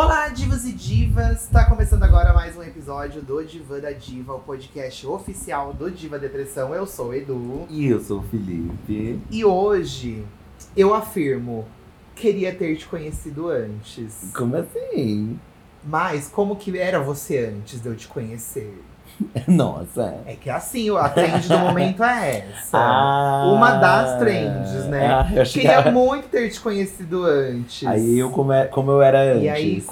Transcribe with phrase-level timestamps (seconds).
[0.00, 1.42] Olá, divas e divas!
[1.42, 6.20] Está começando agora mais um episódio do Diva da Diva, o podcast oficial do Diva
[6.20, 6.72] Depressão.
[6.72, 7.66] Eu sou o Edu.
[7.68, 9.20] E eu sou o Felipe.
[9.28, 10.24] E hoje
[10.76, 11.66] eu afirmo,
[12.14, 14.30] queria ter te conhecido antes.
[14.36, 15.36] Como assim?
[15.82, 18.80] Mas como que era você antes de eu te conhecer?
[19.46, 20.14] Nossa.
[20.26, 22.78] É que assim, a trend do momento é essa.
[22.78, 25.06] Ah, Uma das trends, né?
[25.06, 25.90] Ah, eu achei Queria que...
[25.90, 27.86] muito ter te conhecido antes.
[27.86, 29.42] Aí eu como, é- como eu era antes.
[29.42, 29.84] E aí,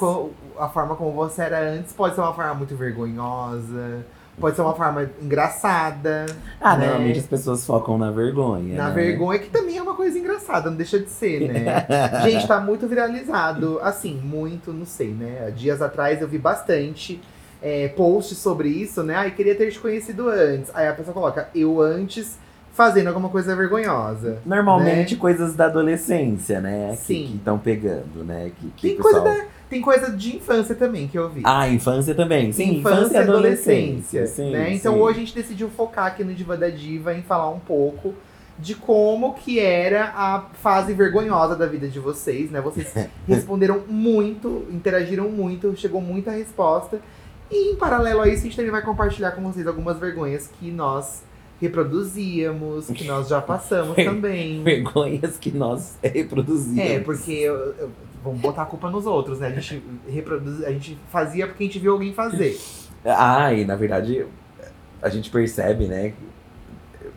[0.59, 4.06] a forma como você era antes pode ser uma forma muito vergonhosa,
[4.41, 6.27] pode ser uma forma engraçada.
[6.61, 6.86] Ah, né?
[6.86, 8.74] normalmente as pessoas focam na vergonha.
[8.77, 8.95] Na né?
[8.95, 11.86] vergonha, que também é uma coisa engraçada, não deixa de ser, né?
[12.24, 13.78] Gente, tá muito viralizado.
[13.83, 15.52] Assim, muito, não sei, né?
[15.55, 17.20] Dias atrás eu vi bastante
[17.62, 19.15] é, posts sobre isso, né?
[19.15, 20.70] Ai, queria ter te conhecido antes.
[20.74, 22.38] Aí a pessoa coloca, eu antes
[22.73, 24.38] fazendo alguma coisa vergonhosa.
[24.45, 25.20] Normalmente né?
[25.20, 26.95] coisas da adolescência, né?
[26.97, 27.27] Sim.
[27.27, 28.52] Que estão pegando, né?
[28.61, 29.38] Que, que Tem o coisa, pessoal...
[29.38, 31.41] da- tem coisa de infância também que eu vi.
[31.45, 32.52] Ah, infância também.
[32.52, 34.27] Sim, infância e adolescência.
[34.27, 34.75] Sim, né?
[34.75, 35.00] Então sim.
[35.00, 38.14] hoje a gente decidiu focar aqui no Diva da Diva em falar um pouco
[38.58, 42.61] de como que era a fase vergonhosa da vida de vocês, né?
[42.61, 42.92] Vocês
[43.27, 47.00] responderam muito, interagiram muito, chegou muita resposta.
[47.50, 50.70] E em paralelo a isso, a gente também vai compartilhar com vocês algumas vergonhas que
[50.70, 51.22] nós
[51.61, 54.62] reproduzíamos, que nós já passamos também.
[54.62, 56.78] Vergonhas que nós reproduzimos.
[56.78, 57.91] É, porque eu- eu-
[58.22, 59.48] vamos botar a culpa nos outros, né?
[59.48, 62.58] A gente reproduz, a gente fazia porque a gente viu alguém fazer.
[63.05, 64.27] Ah, e na verdade
[65.00, 66.12] a gente percebe, né?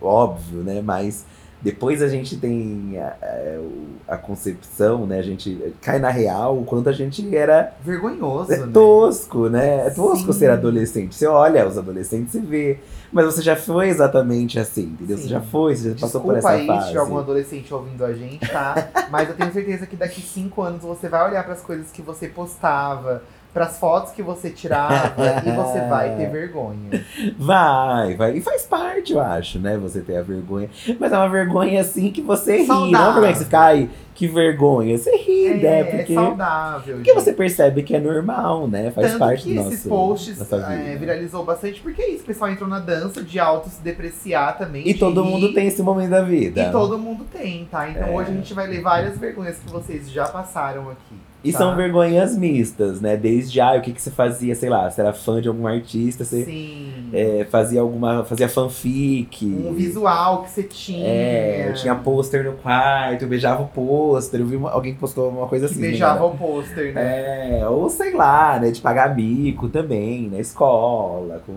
[0.01, 0.81] Óbvio, né?
[0.83, 1.25] Mas
[1.61, 5.19] depois a gente tem a, a- o- a concepção, né?
[5.19, 8.69] A gente cai na real o quanto a gente era Vergonhoso, é né?
[8.73, 9.87] tosco, né?
[9.87, 10.39] É tosco Sim.
[10.39, 11.15] ser adolescente.
[11.15, 12.79] Você olha os adolescentes e vê.
[13.11, 15.17] Mas você já foi exatamente assim, entendeu?
[15.17, 15.23] Sim.
[15.23, 16.81] Você já foi, você já passou por Desculpa essa aí fase.
[16.83, 18.87] se tiver algum adolescente ouvindo a gente, tá?
[19.09, 22.27] Mas eu tenho certeza que daqui cinco anos você vai olhar pras coisas que você
[22.27, 23.23] postava,
[23.53, 25.13] pras fotos que você tirava
[25.45, 27.03] e você vai ter vergonha.
[27.37, 28.37] Vai, vai.
[28.37, 29.77] E faz parte, eu acho, né?
[29.77, 30.69] Você ter a vergonha.
[30.99, 32.67] Mas é uma vergonha assim que você ri.
[32.67, 33.13] Não é Saudável.
[33.13, 34.97] vergonha que você fica, ai, que vergonha.
[34.97, 35.79] Você ri, É, né?
[35.79, 36.95] é Porque, saudável.
[36.97, 37.23] porque gente.
[37.23, 38.91] você percebe que é normal, né?
[38.91, 40.73] Faz Tanto parte que do esses nosso, posts nossa vida.
[40.73, 44.57] é, viralizou bastante, porque é isso, o pessoal entrou na dança de auto se depreciar
[44.57, 44.87] também.
[44.87, 46.61] E de todo rir, mundo tem esse momento da vida.
[46.61, 47.89] E todo mundo tem, tá?
[47.89, 48.11] Então É.
[48.11, 51.15] hoje a gente vai ler várias vergonhas que vocês já passaram aqui.
[51.41, 51.59] E tá?
[51.59, 53.15] são vergonhas mistas, né?
[53.15, 56.25] Desde, ah, o que, que você fazia, sei lá, você era fã de algum artista,
[56.25, 57.09] você Sim.
[57.13, 58.25] é, fazia alguma.
[58.25, 59.45] fazia fanfic.
[59.45, 61.05] Um visual que você tinha.
[61.07, 64.99] É, eu tinha pôster no quarto, eu beijava o pôster, eu vi uma- alguém que
[64.99, 65.81] postou uma coisa que assim.
[65.81, 65.89] né?
[65.89, 67.59] beijava o pôster, né?
[67.61, 71.53] É, ou sei lá, né, de pagar bico também, na escola, com...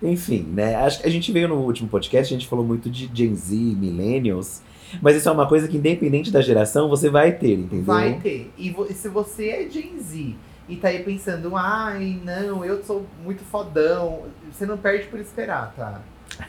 [0.00, 3.10] Enfim, né, acho que a gente veio no último podcast, a gente falou muito de
[3.12, 4.62] Gen Z, Millennials,
[5.02, 7.84] mas isso é uma coisa que independente da geração, você vai ter, entendeu?
[7.84, 8.50] Vai ter.
[8.58, 10.34] E se você é Gen Z
[10.68, 14.22] e tá aí pensando, ai, não, eu sou muito fodão,
[14.52, 16.00] você não perde por esperar, tá?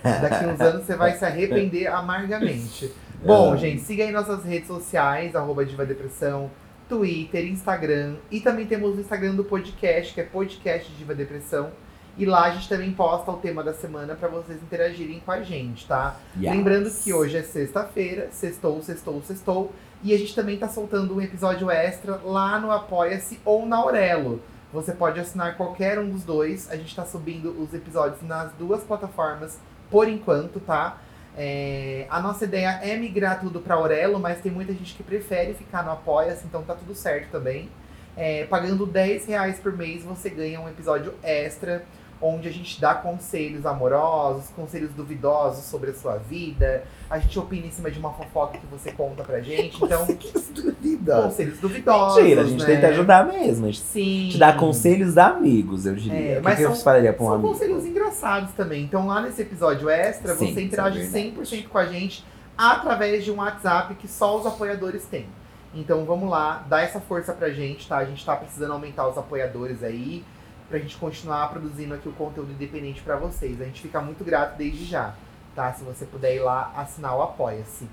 [0.03, 2.91] Daqui uns anos você vai se arrepender amargamente.
[3.25, 3.57] Bom, Ah.
[3.57, 6.49] gente, siga aí nossas redes sociais, arroba Diva Depressão,
[6.87, 8.15] Twitter, Instagram.
[8.31, 11.69] E também temos o Instagram do podcast, que é podcast Diva Depressão.
[12.19, 15.41] E lá a gente também posta o tema da semana pra vocês interagirem com a
[15.41, 16.17] gente, tá?
[16.37, 16.51] Yes.
[16.53, 19.71] Lembrando que hoje é sexta-feira, sextou, sextou, sextou.
[20.03, 24.41] E a gente também tá soltando um episódio extra lá no Apoia-se ou na Aurelo.
[24.73, 26.69] Você pode assinar qualquer um dos dois.
[26.69, 29.57] A gente tá subindo os episódios nas duas plataformas
[29.89, 30.97] por enquanto, tá?
[31.37, 35.53] É, a nossa ideia é migrar tudo pra Aurelo, mas tem muita gente que prefere
[35.53, 37.69] ficar no Apoia-se, então tá tudo certo também.
[38.17, 41.85] É, pagando 10 reais por mês, você ganha um episódio extra
[42.21, 46.83] onde a gente dá conselhos amorosos, conselhos duvidosos sobre a sua vida.
[47.09, 49.81] A gente opina em cima de uma fofoca que você conta pra gente.
[49.83, 51.23] Então, Conselhos duvidosos.
[51.25, 52.17] conselhos duvidosos.
[52.21, 52.65] Mentira, a gente né?
[52.65, 54.29] tenta ajudar mesmo, a gente Sim.
[54.31, 56.17] te dá conselhos amigos, eu diria.
[56.19, 57.47] É, o que, mas que eu são- falaria pra um São amigo?
[57.53, 58.83] conselhos engraçados também.
[58.83, 61.33] Então, lá nesse episódio extra, Sim, você é interage verdade.
[61.37, 62.23] 100% com a gente
[62.57, 65.25] através de um WhatsApp que só os apoiadores têm.
[65.73, 67.97] Então, vamos lá, dá essa força pra gente, tá?
[67.97, 70.23] A gente tá precisando aumentar os apoiadores aí,
[70.69, 73.59] pra gente continuar produzindo aqui o conteúdo independente pra vocês.
[73.59, 75.15] A gente fica muito grato desde já,
[75.55, 75.73] tá?
[75.73, 77.85] Se você puder ir lá assinar o Apoia-se.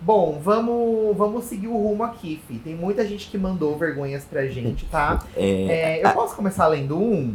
[0.00, 2.58] Bom, vamos, vamos seguir o rumo aqui, Fi.
[2.58, 5.18] Tem muita gente que mandou vergonhas pra gente, tá?
[5.36, 7.34] É, É, eu posso começar lendo um?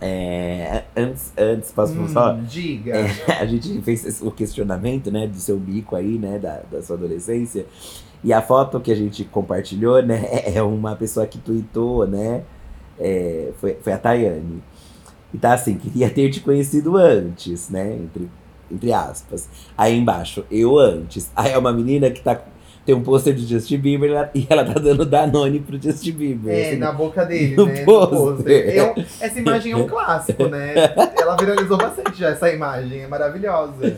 [0.00, 2.32] é, antes, antes, posso Hum, só?
[2.34, 2.96] Diga.
[2.96, 3.06] É,
[3.40, 7.66] a gente fez o questionamento, né, do seu bico aí, né, da, da sua adolescência.
[8.24, 10.24] E a foto que a gente compartilhou, né,
[10.54, 12.42] é uma pessoa que tweetou, né,
[12.98, 14.62] é, foi, foi a Tayane.
[15.32, 18.28] E tá assim, queria ter te conhecido antes, né, entre,
[18.70, 19.48] entre aspas.
[19.76, 21.30] Aí embaixo, eu antes.
[21.34, 22.38] Aí é uma menina que tá
[22.84, 26.10] tem um pôster do Justin Bieber e ela- e ela tá dando Danone pro Justin
[26.14, 26.52] Bieber.
[26.52, 26.78] É, assim.
[26.78, 27.84] na boca dele, No né?
[27.84, 28.34] no
[28.90, 30.74] um- essa imagem é um clássico, né?
[31.16, 33.02] Ela viralizou bastante já, essa imagem.
[33.02, 33.96] É maravilhosa.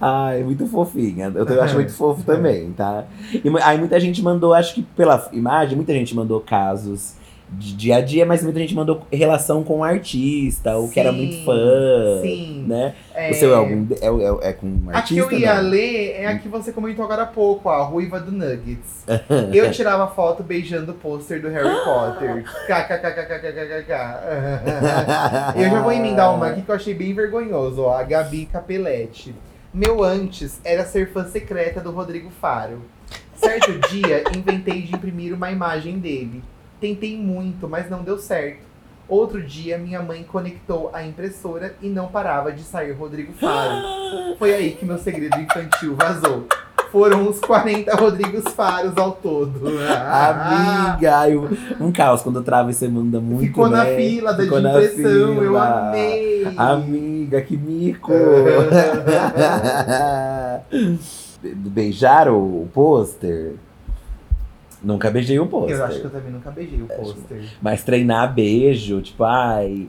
[0.00, 1.30] Ai, muito fofinha.
[1.32, 3.04] Eu, eu acho muito fofo também, tá?
[3.32, 7.14] E aí muita gente mandou, acho que pela imagem, muita gente mandou casos
[7.50, 11.12] de dia a dia, mas muita gente mandou relação com o artista, ou que era
[11.12, 12.20] Sim, muito fã.
[12.22, 12.64] sim.
[12.66, 12.94] Né?
[13.14, 15.34] É, O seu é, algum, é, é, é com um A que artista?
[15.34, 15.70] eu ia não?
[15.70, 19.04] ler é a que você comentou agora há pouco, a Ruiva do Nuggets.
[19.52, 22.44] Eu tirava foto beijando o pôster do Harry Potter.
[22.66, 23.92] KKKKKKK.
[25.56, 27.96] Eu já vou emendar uma aqui que eu achei bem vergonhoso, ó.
[27.98, 29.34] A Gabi Capelletti.
[29.72, 32.82] Meu antes era ser fã secreta do Rodrigo Faro.
[33.36, 36.42] Certo dia, inventei de imprimir uma imagem dele.
[36.80, 38.64] Tentei muito, mas não deu certo.
[39.06, 44.36] Outro dia, minha mãe conectou a impressora e não parava de sair Rodrigo Faro.
[44.38, 46.46] Foi aí que meu segredo infantil vazou.
[46.90, 49.66] Foram uns 40 Rodrigos Faros ao todo.
[49.76, 53.96] Amiga, ai, um, caos quando trava e você manda muito, Ficou na né?
[53.96, 56.54] fila da de Ficou na impressão, eu amei.
[56.56, 58.12] Amiga, que mico!
[61.42, 63.54] Beijaram o pôster?
[64.84, 65.76] Nunca beijei o pôster.
[65.76, 67.44] Eu acho que eu também nunca beijei o pôster.
[67.62, 69.88] Mas treinar beijo, tipo, ai.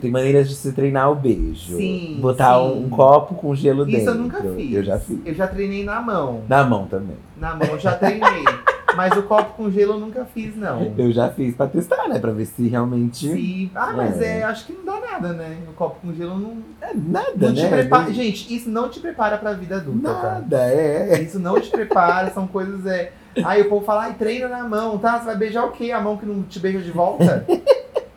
[0.00, 1.76] Tem maneiras de se treinar o beijo.
[1.76, 2.60] Sim, Botar sim.
[2.60, 4.10] Um, um copo com gelo Isso dentro.
[4.14, 4.74] eu nunca fiz.
[4.74, 5.18] Eu já fiz.
[5.24, 6.42] Eu já treinei na mão.
[6.48, 7.16] Na mão também.
[7.36, 8.44] Na mão eu já treinei.
[8.96, 10.92] Mas o copo com gelo eu nunca fiz, não.
[10.96, 12.18] Eu já fiz pra testar, né?
[12.18, 13.28] Pra ver se realmente.
[13.28, 13.70] Sim.
[13.74, 14.38] Ah, mas É.
[14.38, 14.42] é.
[14.44, 15.58] acho que não dá nada, né?
[15.68, 17.62] O copo com gelo não, É nada, não né?
[17.62, 18.12] te prepara.
[18.14, 20.22] Gente, isso não te prepara pra vida adulta, tá?
[20.22, 21.20] Nada, é.
[21.20, 22.86] Isso não te prepara, são coisas.
[22.86, 23.12] É...
[23.44, 25.18] Aí o povo fala, ai, treina na mão, tá?
[25.18, 25.92] Você vai beijar o quê?
[25.92, 27.44] A mão que não te beija de volta?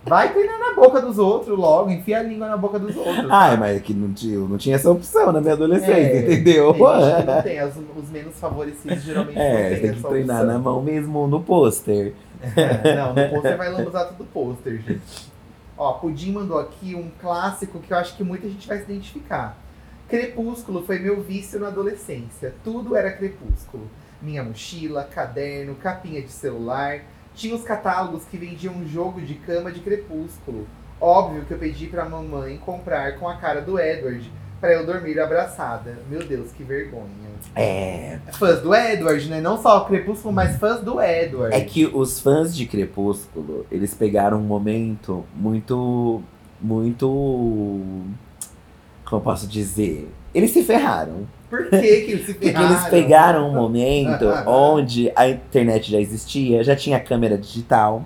[0.05, 3.27] Vai treinar na boca dos outros logo, enfia a língua na boca dos outros.
[3.29, 6.73] Ai, mas é que não tinha, não tinha essa opção na minha adolescência, É, entendeu?
[6.73, 10.53] Tem não tem, os, os menos favorecidos geralmente não É, tem tem que treinar opção.
[10.53, 12.13] na mão mesmo no pôster.
[12.95, 15.29] Não, no pôster vai lambuzar tudo pôster, gente.
[15.77, 19.57] Ó, Pudim mandou aqui um clássico que eu acho que muita gente vai se identificar.
[20.07, 22.55] Crepúsculo foi meu vício na adolescência.
[22.63, 23.83] Tudo era crepúsculo.
[24.21, 27.01] Minha mochila, caderno, capinha de celular.
[27.33, 30.67] Tinha os catálogos que vendiam um jogo de cama de crepúsculo.
[30.99, 34.29] Óbvio que eu pedi pra mamãe comprar com a cara do Edward
[34.59, 35.97] pra eu dormir abraçada.
[36.09, 37.07] Meu Deus, que vergonha.
[37.55, 38.19] É.
[38.33, 39.39] Fãs do Edward, né?
[39.39, 41.55] Não só o Crepúsculo, mas fãs do Edward.
[41.55, 46.21] É que os fãs de Crepúsculo, eles pegaram um momento muito.
[46.61, 47.07] Muito.
[49.05, 50.11] Como eu posso dizer?
[50.33, 51.27] Eles se ferraram.
[51.49, 52.69] Por que, que eles se Porque ferraram?
[52.71, 58.03] eles pegaram um momento onde a internet já existia, já tinha câmera digital.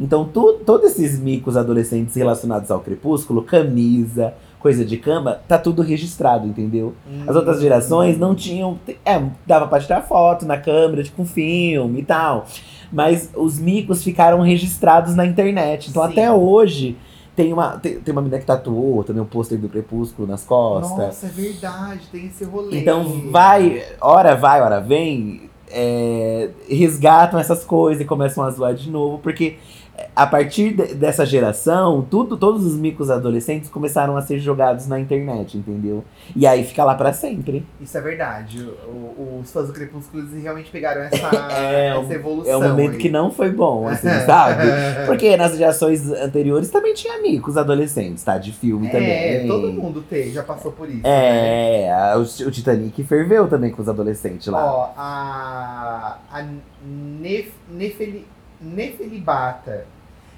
[0.00, 5.82] Então, tu, todos esses micos adolescentes relacionados ao crepúsculo, camisa, coisa de cama, tá tudo
[5.82, 6.94] registrado, entendeu?
[7.28, 8.78] As outras gerações não tinham.
[9.04, 12.46] É, dava pra tirar foto na câmera, tipo um filme e tal.
[12.92, 15.90] Mas os micos ficaram registrados na internet.
[15.90, 16.12] Então, Sim.
[16.12, 16.96] até hoje,
[17.34, 20.98] tem uma, tem, tem uma menina que tatuou também um pôster do crepúsculo nas costas.
[20.98, 22.78] Nossa, é verdade, tem esse rolê.
[22.78, 28.90] Então vai, hora vai, hora vem, é, resgatam essas coisas e começam a zoar de
[28.90, 29.56] novo, porque
[30.14, 34.98] a partir de- dessa geração, tudo, todos os micos adolescentes começaram a ser jogados na
[35.00, 36.04] internet, entendeu?
[36.34, 37.64] E aí fica lá pra sempre.
[37.80, 38.62] Isso é verdade.
[38.86, 41.16] O- o- os fãs do Crepúsculo realmente pegaram essa,
[41.60, 42.52] É, essa evolução.
[42.52, 42.98] É um momento aí.
[42.98, 44.62] que não foi bom, assim, sabe?
[45.06, 48.38] Porque nas gerações anteriores também tinha micos adolescentes, tá?
[48.38, 49.10] De filme também.
[49.10, 51.02] É, todo mundo tem, já passou por isso.
[51.02, 51.84] né?
[51.84, 54.64] É, a- o, o Titanic ferveu também com os adolescentes lá.
[54.64, 56.42] Ó, a, a
[56.86, 58.26] Nef, Nefeli,
[58.64, 59.86] Nefelibata.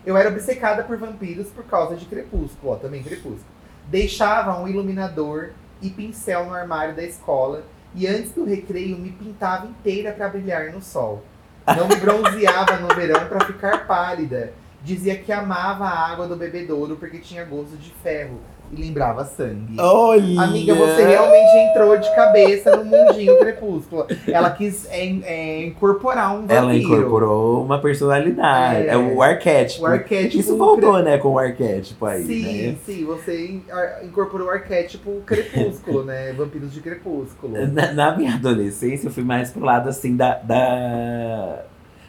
[0.05, 3.45] Eu era obcecada por vampiros por causa de Crepúsculo, ó, também Crepúsculo.
[3.89, 7.65] Deixava um iluminador e pincel no armário da escola
[7.95, 11.23] e antes do recreio me pintava inteira pra brilhar no sol.
[11.67, 14.53] Não me bronzeava no verão pra ficar pálida.
[14.83, 18.41] Dizia que amava a água do bebedouro porque tinha gosto de ferro
[18.73, 19.77] e lembrava sangue.
[19.79, 20.43] Olha!
[20.43, 24.07] Amiga, você realmente entrou de cabeça no mundinho crepúsculo.
[24.27, 26.59] Ela quis é, é, incorporar um vampiro.
[26.59, 28.89] Ela incorporou uma personalidade.
[28.89, 28.89] É.
[28.89, 29.85] É, o arquétipo.
[29.85, 30.41] o arquétipo.
[30.41, 32.77] Isso voltou, né, com o arquétipo aí, Sim, né?
[32.85, 33.61] sim, você
[34.03, 36.33] incorporou o arquétipo crepúsculo, né?
[36.37, 37.67] Vampiros de crepúsculo.
[37.69, 40.35] Na, na minha adolescência, eu fui mais pro lado, assim, da...
[40.35, 41.65] da-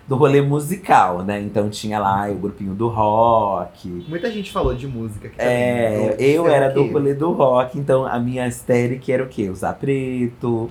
[0.07, 1.41] do rolê musical, né?
[1.41, 4.05] Então tinha lá o grupinho do rock.
[4.07, 6.25] Muita gente falou de música aqui É, também.
[6.31, 9.49] eu é era do rolê do rock, então a minha estética era o quê?
[9.49, 10.69] Usar preto,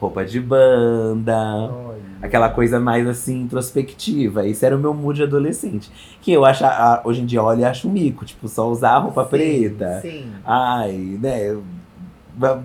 [0.00, 1.36] roupa de banda,
[1.72, 1.98] Olha.
[2.22, 4.46] aquela coisa mais assim, introspectiva.
[4.46, 5.90] Esse era o meu mood adolescente.
[6.20, 6.64] Que eu acho,
[7.04, 10.00] hoje em dia, olha, acho um mico, tipo, só usar a roupa Sim, preta.
[10.02, 10.32] Sim.
[10.44, 11.56] Ai, né?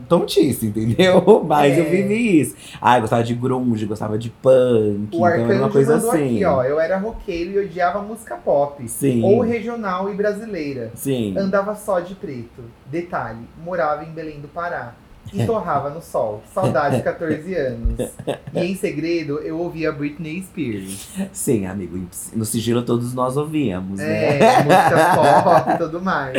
[0.08, 1.44] Tontice, entendeu?
[1.48, 1.80] Mas É.
[1.82, 2.56] eu vivi isso.
[2.82, 6.36] Ah, eu gostava de grunge, gostava de punk, O então era uma coisa assim.
[6.36, 6.64] aqui, ó.
[6.64, 8.88] Eu era roqueiro e odiava música pop.
[8.88, 9.24] Sim.
[9.24, 10.92] Ou regional e brasileira.
[10.96, 11.36] Sim.
[11.38, 12.64] Andava só de preto.
[12.86, 14.94] Detalhe, morava em Belém do Pará.
[15.32, 16.42] E torrava no sol.
[16.54, 18.12] Saudades 14 anos.
[18.54, 21.10] E em segredo, eu ouvia Britney Spears.
[21.32, 22.00] Sim, amigo.
[22.36, 24.38] No sigilo todos nós ouvíamos, né?
[24.40, 26.38] É, música pop e tudo mais.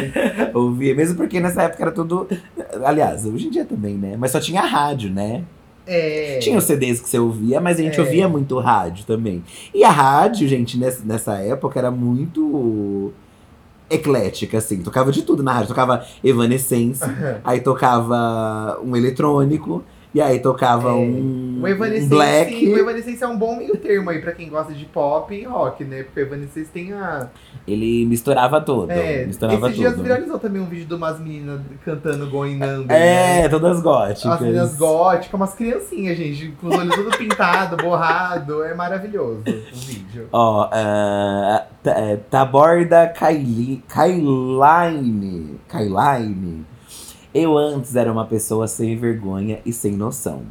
[0.54, 2.28] Ouvia, mesmo porque nessa época era tudo.
[2.84, 4.16] Aliás, hoje em dia também, né?
[4.18, 5.42] Mas só tinha rádio, né?
[5.86, 6.38] É.
[6.38, 8.02] Tinha os CDs que você ouvia, mas a gente É.
[8.02, 9.44] ouvia muito rádio também.
[9.74, 13.12] E a rádio, gente, nessa época era muito
[13.94, 14.82] eclética, assim.
[14.82, 15.68] Tocava de tudo na rádio.
[15.68, 17.02] Tocava Evanescence,
[17.44, 19.82] aí tocava um eletrônico,
[20.14, 20.92] e aí tocava É.
[20.92, 22.68] um, O um Evanescence, black.
[22.68, 25.82] o Evanescence é um bom meio termo aí pra quem gosta de pop e rock,
[25.84, 26.02] né?
[26.04, 27.28] Porque o Evanescence tem a.
[27.66, 28.90] Ele misturava tudo.
[28.90, 30.02] É, misturava esses dias tudo.
[30.02, 32.84] viralizou também um vídeo de umas meninas cantando Going né?
[33.44, 34.24] É, todas góticas.
[34.26, 38.62] As meninas góticas, umas criancinhas, gente, com os olhos tudo pintado, borrado.
[38.62, 40.28] É maravilhoso o vídeo.
[40.32, 40.68] Ó,
[41.82, 43.82] Ta- é, Taborda Kailine.
[45.68, 46.64] Kailine.
[47.34, 50.42] Eu antes era uma pessoa sem vergonha e sem noção.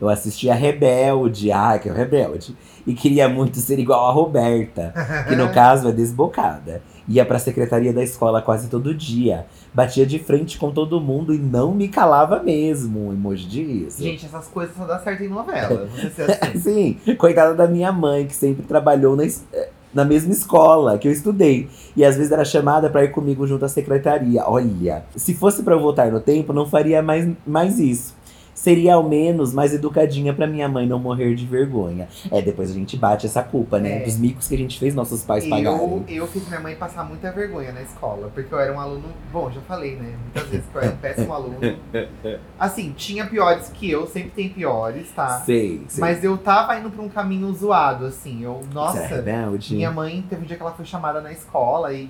[0.00, 2.56] Eu assistia Rebelde, ah, que é o Rebelde.
[2.84, 4.92] E queria muito ser igual a Roberta,
[5.28, 6.82] que no caso é desbocada.
[7.08, 9.46] Ia pra secretaria da escola quase todo dia.
[9.72, 13.08] Batia de frente com todo mundo e não me calava mesmo.
[13.08, 14.02] Um emoji disso.
[14.02, 15.88] Gente, essas coisas só dá certo em novela.
[16.14, 16.58] Ser assim.
[17.06, 21.08] Sim, coitada da minha mãe, que sempre trabalhou na, es- eh, na mesma escola que
[21.08, 21.68] eu estudei.
[21.96, 24.44] E às vezes era chamada pra ir comigo junto à secretaria.
[24.46, 28.14] Olha, se fosse pra eu voltar no tempo, não faria mais, mais isso.
[28.62, 32.06] Seria ao menos mais educadinha pra minha mãe não morrer de vergonha.
[32.30, 34.02] É, depois a gente bate essa culpa, né?
[34.02, 34.04] É.
[34.04, 36.04] Dos micos que a gente fez nossos pais Eu, pagarem.
[36.06, 39.08] eu fiz minha mãe passar muita vergonha na escola, porque eu era um aluno.
[39.32, 40.16] Bom, já falei, né?
[40.22, 41.58] Muitas vezes que eu era um péssimo aluno.
[42.56, 45.40] Assim, tinha piores que eu, sempre tem piores, tá?
[45.40, 46.00] Sei, sei.
[46.00, 48.44] Mas eu tava indo pra um caminho zoado, assim.
[48.44, 49.74] Eu, é nossa, rebelde?
[49.74, 52.08] minha mãe teve um dia que ela foi chamada na escola e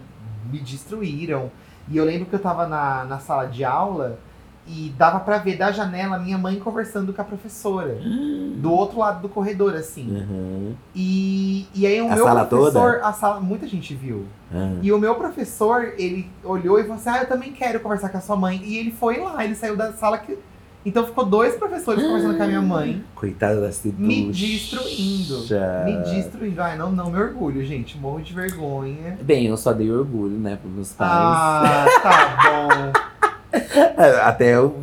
[0.53, 1.51] me destruíram.
[1.89, 4.19] E eu lembro que eu tava na, na sala de aula
[4.67, 7.99] e dava pra ver da janela minha mãe conversando com a professora.
[8.57, 10.09] Do outro lado do corredor, assim.
[10.09, 10.75] Uhum.
[10.95, 13.07] E, e aí o A meu sala professor, toda?
[13.07, 14.25] a sala, muita gente viu.
[14.55, 14.75] Ah.
[14.81, 18.19] E o meu professor, ele olhou e falou assim: Ah, eu também quero conversar com
[18.19, 18.61] a sua mãe.
[18.65, 20.39] E ele foi lá, ele saiu da sala que.
[20.85, 24.03] Então ficou dois professores conversando com a minha mãe, Coitada da Ciducha.
[24.05, 25.39] me destruindo.
[25.85, 26.61] Me destruindo.
[26.61, 27.97] Ai, não, não me orgulho, gente.
[27.99, 29.17] Morro de vergonha.
[29.23, 31.11] Bem, eu só dei orgulho, né, pros meus pais.
[31.13, 33.13] Ah, tá bom.
[34.25, 34.77] Até eu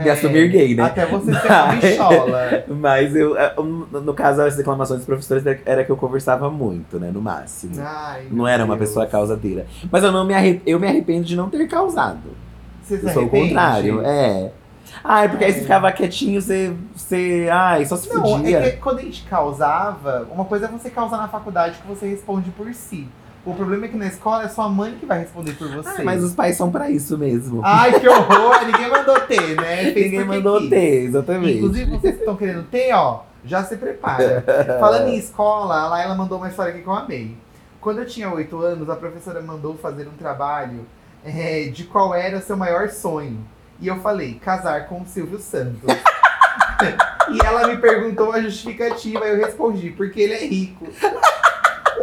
[0.00, 0.82] me É, assumir gay, né?
[0.84, 2.64] Até você ser uma Mas- bichola.
[2.68, 7.10] Mas eu, eh, no caso, as reclamações dos professores era que eu conversava muito, né?
[7.12, 7.74] No máximo.
[7.80, 8.88] Ai, Não era uma Deus.
[8.90, 9.66] pessoa causadeira.
[9.90, 10.60] Mas eu não me arre...
[10.66, 12.20] eu me arrependo de não ter causado.
[12.82, 14.00] Você se Eu sou o contrário.
[14.04, 14.50] É.
[15.02, 15.62] Ai, porque aí você É.
[15.62, 16.72] ficava quietinho, você.
[16.94, 18.58] você ai, só se Não, podia.
[18.58, 22.06] é que quando a gente causava, uma coisa é você causar na faculdade que você
[22.08, 23.06] responde por si.
[23.46, 26.00] O problema é que na escola é sua mãe que vai responder por você.
[26.00, 27.60] Ah, mas os pais são pra isso mesmo.
[27.64, 28.66] Ai, que horror!
[28.66, 29.92] Ninguém mandou ter, né?
[29.92, 30.70] Fez Ninguém mandou quis.
[30.70, 31.58] ter, exatamente.
[31.58, 34.44] Inclusive, vocês que estão querendo ter, ó, já se prepara.
[34.80, 37.36] Falando em escola, a Laila mandou uma história aqui que eu amei.
[37.80, 40.84] Quando eu tinha oito anos, a professora mandou fazer um trabalho
[41.24, 43.38] é, de qual era seu maior sonho.
[43.80, 45.82] E eu falei, casar com o Silvio Santos.
[47.30, 50.88] e ela me perguntou a justificativa, eu respondi, porque ele é rico.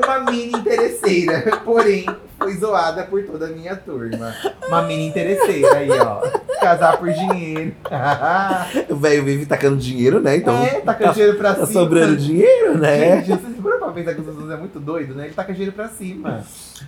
[0.04, 2.06] Uma mini interesseira, porém,
[2.38, 4.34] foi zoada por toda a minha turma.
[4.68, 6.22] Uma mini interesseira aí, ó.
[6.60, 7.74] Casar por dinheiro.
[8.90, 10.38] O velho vive tacando dinheiro, né?
[10.38, 11.80] Então é, taca dinheiro pra tá cima.
[11.82, 13.22] sobrando dinheiro, né?
[13.24, 15.26] Gente, você segura pra pensar que o Jesus é muito doido, né?
[15.26, 16.44] Ele taca dinheiro pra cima.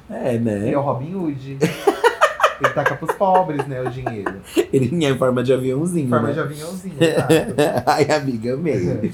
[0.10, 0.72] É, Ele né?
[0.72, 1.58] é o Robin Hood.
[2.62, 4.36] Ele taca pros pobres, né, o dinheiro.
[4.72, 6.06] Ele é em forma de aviãozinho.
[6.06, 6.34] Em forma né?
[6.34, 6.96] de aviãozinho.
[7.86, 9.12] Ai, amiga, amei.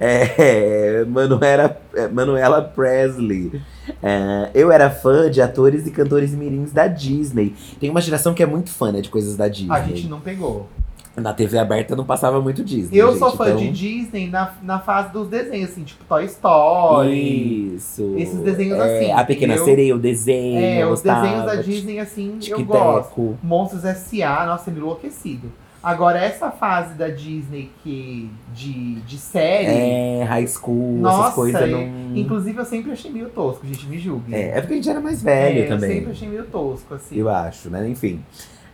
[0.00, 3.60] É, Manuela, é, Manuela Presley.
[4.02, 7.54] É, eu era fã de atores e cantores mirins da Disney.
[7.80, 9.74] Tem uma geração que é muito fã né, de coisas da Disney.
[9.74, 10.68] A gente não pegou.
[11.16, 12.98] Na TV aberta não passava muito Disney.
[12.98, 16.24] Eu gente, sou fã então- de Disney na, na fase dos desenhos, assim, tipo Toy
[16.24, 17.74] Story.
[17.76, 18.14] Isso.
[18.16, 20.58] Esses desenhos É, assim, A Pequena eu- Sereia, o desenho.
[20.64, 23.38] É, os desenhos da Disney, assim, eu gosto.
[23.42, 25.52] Monstros S.A., nossa, me enlouquecido.
[25.82, 31.60] Agora, essa fase da Disney que, de, de série, É, high school, Nossa, essas coisas
[31.62, 32.16] é- não.
[32.16, 34.34] inclusive eu sempre achei meio tosco, gente, me julgue.
[34.34, 35.90] É, é porque a gente era mais velho É, também.
[35.90, 37.14] Eu sempre achei meio tosco, assim.
[37.18, 37.86] Eu acho, né?
[37.86, 38.20] Enfim.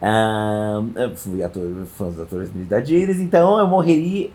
[0.03, 1.63] Ah, eu fui ator,
[1.97, 4.31] fã dos atores da Disney, então eu morreria.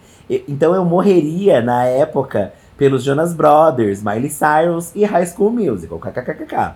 [0.47, 6.73] Então eu morreria na época pelos Jonas Brothers, Miley Cyrus e High School Musical, kkkk.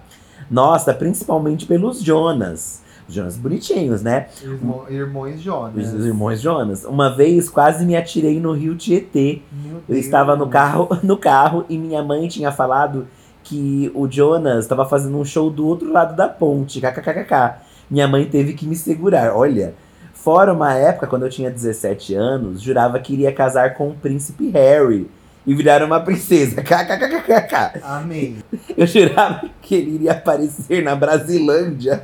[0.50, 2.82] Nossa, principalmente pelos Jonas.
[3.08, 4.28] Os Jonas bonitinhos, né?
[4.42, 5.88] Irmão, irmãos Jonas.
[5.88, 6.86] Os, os irmãos Jonas.
[6.86, 9.42] Uma vez quase me atirei no rio Tietê.
[9.52, 10.00] Meu Eu Deus.
[10.00, 13.08] estava no carro, no carro e minha mãe tinha falado
[13.44, 17.56] que o Jonas estava fazendo um show do outro lado da ponte, kkkk.
[17.90, 19.36] Minha mãe teve que me segurar.
[19.36, 19.74] Olha,
[20.14, 24.50] fora uma época quando eu tinha 17 anos, jurava que iria casar com o príncipe
[24.50, 25.10] Harry
[25.46, 26.62] e virar uma princesa.
[26.62, 27.80] kkkk.
[27.84, 28.36] Amei.
[28.78, 32.00] Eu jurava que ele iria aparecer na Brasilândia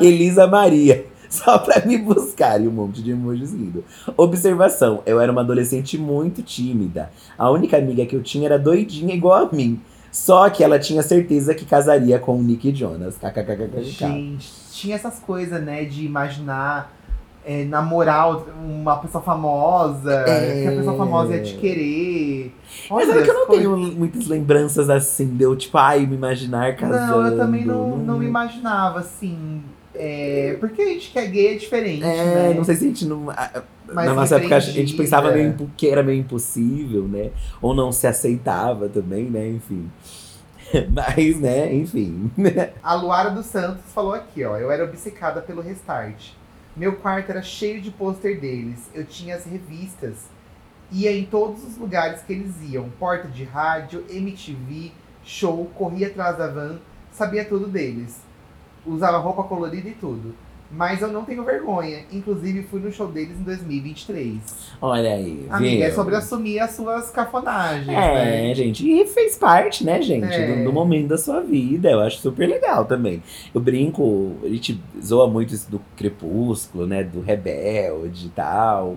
[0.00, 1.06] Elisa Maria.
[1.30, 3.82] Só pra me buscar e um monte de emojis lindo.
[4.16, 7.10] Observação: eu era uma adolescente muito tímida.
[7.36, 9.80] A única amiga que eu tinha era doidinha igual a mim.
[10.12, 13.16] Só que ela tinha certeza que casaria com o Nick Jonas.
[13.16, 13.82] KKKKK.
[13.82, 14.52] Gente,
[14.84, 16.92] tinha essas coisas, né, de imaginar
[17.46, 20.62] é, namorar uma pessoa famosa, É.
[20.62, 22.54] que a pessoa famosa ia te querer.
[22.90, 26.06] Mas Olha olha que eu não as coisas- tenho muitas lembranças assim, deu tipo, ai,
[26.06, 27.20] me imaginar casando.
[27.20, 29.62] Não, eu também não, não me imaginava, assim.
[29.94, 32.54] É, porque a gente que é gay é diferente, É, né?
[32.56, 33.20] não sei se a gente não.
[33.92, 37.30] Mais na nossa época a gente pensava meio impo- que era meio impossível, né?
[37.60, 39.46] Ou não se aceitava também, né?
[39.50, 39.88] Enfim.
[40.90, 42.30] Mas, né, enfim.
[42.82, 44.56] A Luara dos Santos falou aqui, ó.
[44.56, 46.32] Eu era obcecada pelo Restart.
[46.76, 48.90] Meu quarto era cheio de pôster deles.
[48.94, 50.28] Eu tinha as revistas.
[50.90, 52.88] Ia em todos os lugares que eles iam.
[52.98, 54.92] Porta de rádio, MTV,
[55.24, 56.78] show, corria atrás da van.
[57.12, 58.20] Sabia tudo deles.
[58.84, 60.34] Usava roupa colorida e tudo.
[60.70, 62.00] Mas eu não tenho vergonha.
[62.12, 64.38] Inclusive, fui no show deles em 2023.
[64.80, 65.46] Olha aí.
[65.50, 65.94] Amiga, é viu?
[65.94, 68.50] sobre assumir as suas cafonagens, né?
[68.50, 70.56] É, gente, e fez parte, né, gente, É.
[70.56, 71.90] do, do momento da sua vida.
[71.90, 73.22] Eu acho super legal também.
[73.54, 78.96] Eu brinco, a gente zoa muito isso do crepúsculo, né, do rebelde e tal.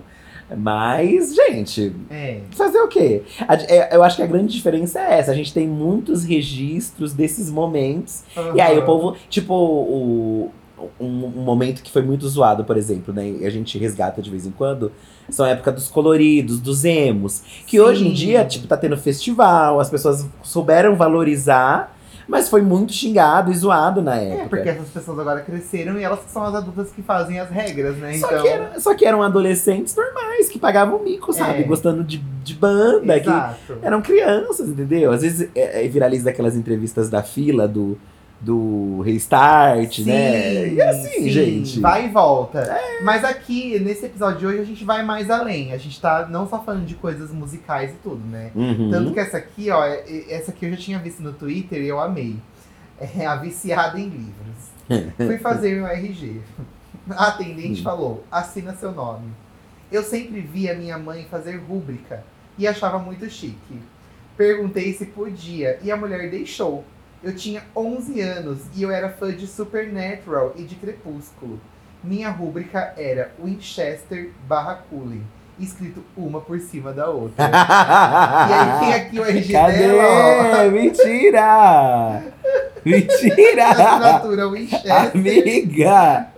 [0.56, 2.40] Mas, gente, É.
[2.52, 3.22] fazer o quê?
[3.68, 5.30] É, eu acho que a grande diferença é essa.
[5.30, 8.24] A gente tem muitos registros desses momentos.
[8.54, 10.50] E aí o povo, tipo, o,
[11.00, 13.28] um, um momento que foi muito zoado, por exemplo, né?
[13.40, 14.90] E a gente resgata de vez em quando,
[15.28, 17.42] são a época dos coloridos, dos emos.
[17.66, 18.14] Que hoje em Sim.
[18.14, 21.94] dia, tipo, tá tendo festival, as pessoas souberam valorizar,
[22.26, 24.42] mas foi muito xingado e zoado na época.
[24.44, 27.48] É, porque essas pessoas agora cresceram e elas que são as adultas que fazem as
[27.48, 28.12] regras, né?
[28.18, 31.60] Só, então, que era- só que eram adolescentes normais, que pagavam mico, sabe?
[31.60, 31.62] É.
[31.62, 33.78] Gostando de, de banda, que Exato.
[33.80, 35.10] eram crianças, entendeu?
[35.10, 37.96] Às vezes é, é, viraliza aquelas entrevistas da fila do,
[38.40, 40.68] do Restart, né?
[40.68, 41.80] E assim, sim, gente.
[41.80, 42.78] Vai e volta.
[43.02, 45.72] Mas aqui, nesse episódio de hoje, a gente vai mais além.
[45.72, 48.52] A gente tá não só falando de coisas musicais e tudo, né?
[48.54, 48.90] Uhum.
[48.90, 51.82] Tanto que essa aqui, ó, é- é- essa aqui eu já tinha visto no Twitter
[51.82, 52.36] e eu amei.
[53.00, 54.68] É a viciada em livros.
[55.16, 56.40] Fui fazer meu RG.
[57.10, 57.84] A atendente Hum.
[57.84, 59.26] falou: assina seu nome.
[59.90, 62.22] Eu sempre vi a minha mãe fazer rúbrica
[62.58, 63.80] e achava muito chique.
[64.36, 66.84] Perguntei se podia e a mulher deixou.
[67.22, 71.60] Eu tinha 11 anos e eu era fã de Supernatural e de Crepúsculo.
[72.02, 75.22] Minha rúbrica era Winchester barra Cullen,
[75.58, 77.44] escrito uma por cima da outra.
[78.48, 79.78] E aí tem aqui o RG Cadê?
[79.78, 80.70] dela, ó.
[80.70, 82.22] Mentira!
[82.86, 83.68] Mentira!
[83.68, 84.92] Assinatura Winchester.
[85.12, 86.28] Amiga!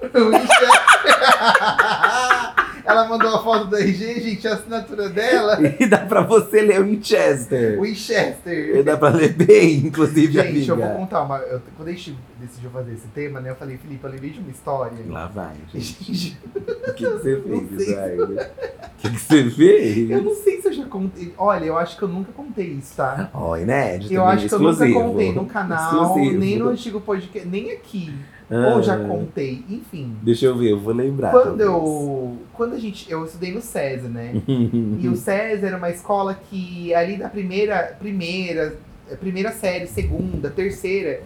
[2.91, 5.59] Ela mandou a foto do RG, gente, a assinatura dela.
[5.81, 7.81] E dá pra você ler Winchester.
[7.81, 8.77] Winchester.
[8.77, 10.73] E dá pra ler bem, inclusive, Gente, amiga.
[10.73, 11.39] eu vou contar uma.
[11.39, 13.51] eu- quando a gente decidiu fazer esse tema, né?
[13.51, 14.97] Eu falei, Felipe, eu lembrei de uma história.
[15.09, 16.05] Lá vai, gente.
[16.13, 16.61] Gente, O
[16.95, 17.87] que, que você fez.
[17.95, 18.25] Zaida?
[18.25, 20.11] O que, que você fez?
[20.11, 21.33] eu não sei se eu já contei.
[21.39, 23.31] Olha, eu acho que eu nunca contei isso, tá?
[23.33, 24.13] Ó, inédito.
[24.13, 26.39] Eu também, acho que eu nunca contei no canal, Exclusivo.
[26.39, 28.13] nem no antigo podcast, nem aqui.
[28.51, 30.17] Ah, Ou já contei, enfim.
[30.23, 31.31] Deixa eu ver, eu vou lembrar.
[31.31, 31.69] Quando talvez.
[31.69, 32.39] eu.
[32.53, 33.11] Quando a gente.
[33.11, 34.33] Eu estudei no César, né?
[34.99, 38.77] E o César era uma escola que ali da primeira, primeira,
[39.21, 41.23] primeira série, segunda, terceira,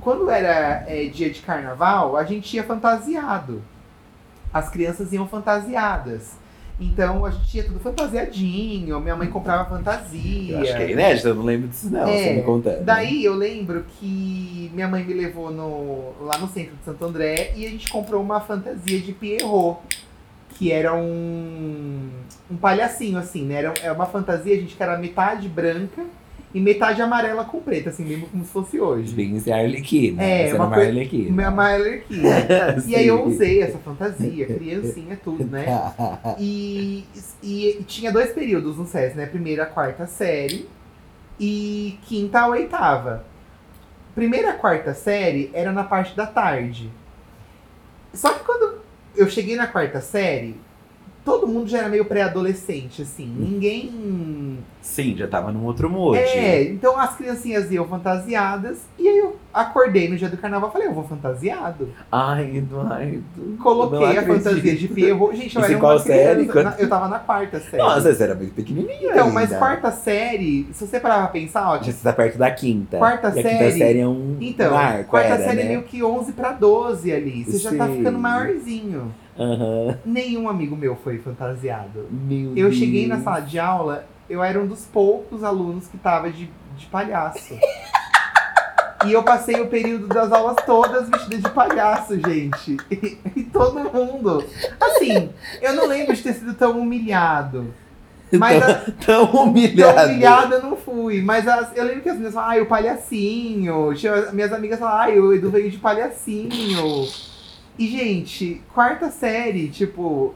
[0.00, 3.60] quando era é, dia de carnaval, a gente ia fantasiado.
[4.52, 6.41] As crianças iam fantasiadas.
[6.84, 10.56] Então a gente ia tudo fantasiadinho, minha mãe comprava fantasia.
[10.56, 12.84] Eu acho que é inédito, eu não lembro disso não, É, você me contando.
[12.84, 17.52] Daí eu lembro que minha mãe me levou no, lá no centro de Santo André
[17.56, 19.78] e a gente comprou uma fantasia de Pierrot.
[20.54, 22.10] Que era um,
[22.50, 23.54] um palhacinho, assim, né?
[23.54, 26.04] Era, era uma fantasia, gente, que era metade branca
[26.54, 29.14] e metade amarela com preto, assim, mesmo como se fosse hoje.
[29.14, 30.22] Bem ser Arlequina.
[30.22, 31.30] É, uma era uma coi- Arlequina.
[31.36, 32.28] Minha Malerquina.
[32.86, 35.64] E aí eu usei essa fantasia, criancinha, tudo, né?
[36.38, 37.04] E,
[37.42, 39.26] e, e tinha dois períodos no SES, né?
[39.26, 40.68] Primeira, quarta série
[41.40, 43.24] e quinta a oitava.
[44.14, 46.90] Primeira, quarta série era na parte da tarde.
[48.12, 48.74] Só que quando
[49.16, 50.54] eu cheguei na quarta série,
[51.24, 53.26] todo mundo já era meio pré-adolescente, assim.
[53.26, 56.18] Ninguém Sim, já tava num outro mood.
[56.18, 60.72] É, então as criancinhas iam fantasiadas e aí eu acordei no dia do carnaval e
[60.72, 61.88] falei, eu vou fantasiado.
[62.10, 63.22] Ai, Eduardo.
[63.62, 65.30] Coloquei a fantasia de ferro.
[65.32, 66.46] Gente, eu Isso era qual uma série?
[66.46, 66.70] criança.
[66.70, 67.76] Na- Eu tava na quarta série.
[67.82, 69.58] Nossa, você era muito pequenininha então, mas ainda.
[69.58, 72.98] quarta série, se você parar pra pensar, ó, Já você tá perto da quinta.
[72.98, 75.68] Quarta e a quinta série- série é um Então, marco, quarta era, série é né?
[75.70, 77.44] meio que 11 pra 12 ali.
[77.44, 77.98] Você já tá Sim.
[77.98, 79.14] ficando maiorzinho.
[79.38, 79.98] Aham.
[80.04, 82.06] Nenhum amigo meu foi fantasiado.
[82.10, 82.76] Meu Eu Deus.
[82.76, 86.86] cheguei na sala de aula, eu era um dos poucos alunos que tava de, de
[86.86, 87.54] palhaço.
[89.06, 92.76] E eu passei o período das aulas todas vestida de palhaço, gente.
[92.90, 94.44] E, e todo mundo.
[94.80, 97.74] Assim, eu não lembro de ter sido tão humilhado.
[98.38, 99.94] Mas a, Tão humilhado.
[99.96, 101.20] Tão humilhada eu não fui.
[101.20, 103.92] Mas as- eu lembro que as meninas falavam, ai, o palhacinho.
[104.32, 107.06] Minhas amigas falavam, ai, o Edu veio de palhacinho.
[107.78, 110.34] E, gente, quarta série, tipo,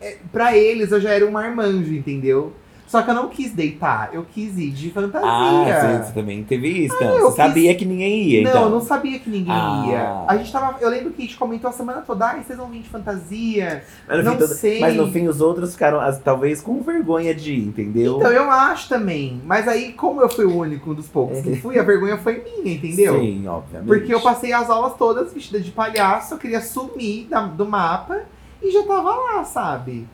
[0.00, 2.52] é, pra eles eu já era um marmanjo, entendeu?
[2.86, 5.28] Só que eu não quis deitar, eu quis ir de fantasia.
[5.28, 7.08] Ah, você, você também teve isso, então.
[7.16, 8.62] eu você quis- sabia que ninguém ia, não, então.
[8.62, 9.84] eu não sabia que ninguém Ah.
[9.88, 10.24] ia.
[10.28, 10.76] A gente tava.
[10.80, 13.82] Eu lembro que a gente comentou a semana toda, ai, vocês vão vir de fantasia.
[14.08, 14.78] Mas não todo- sei.
[14.80, 18.18] mas no fim os outros ficaram, talvez, com vergonha de ir, entendeu?
[18.18, 19.40] Então eu acho também.
[19.44, 22.74] Mas aí, como eu fui o único dos poucos que fui, a vergonha foi minha,
[22.76, 23.18] entendeu?
[23.20, 23.88] Sim, obviamente.
[23.88, 28.20] Porque eu passei as aulas todas vestida de palhaço, eu queria sumir da- do mapa
[28.62, 30.06] e já tava lá, sabe?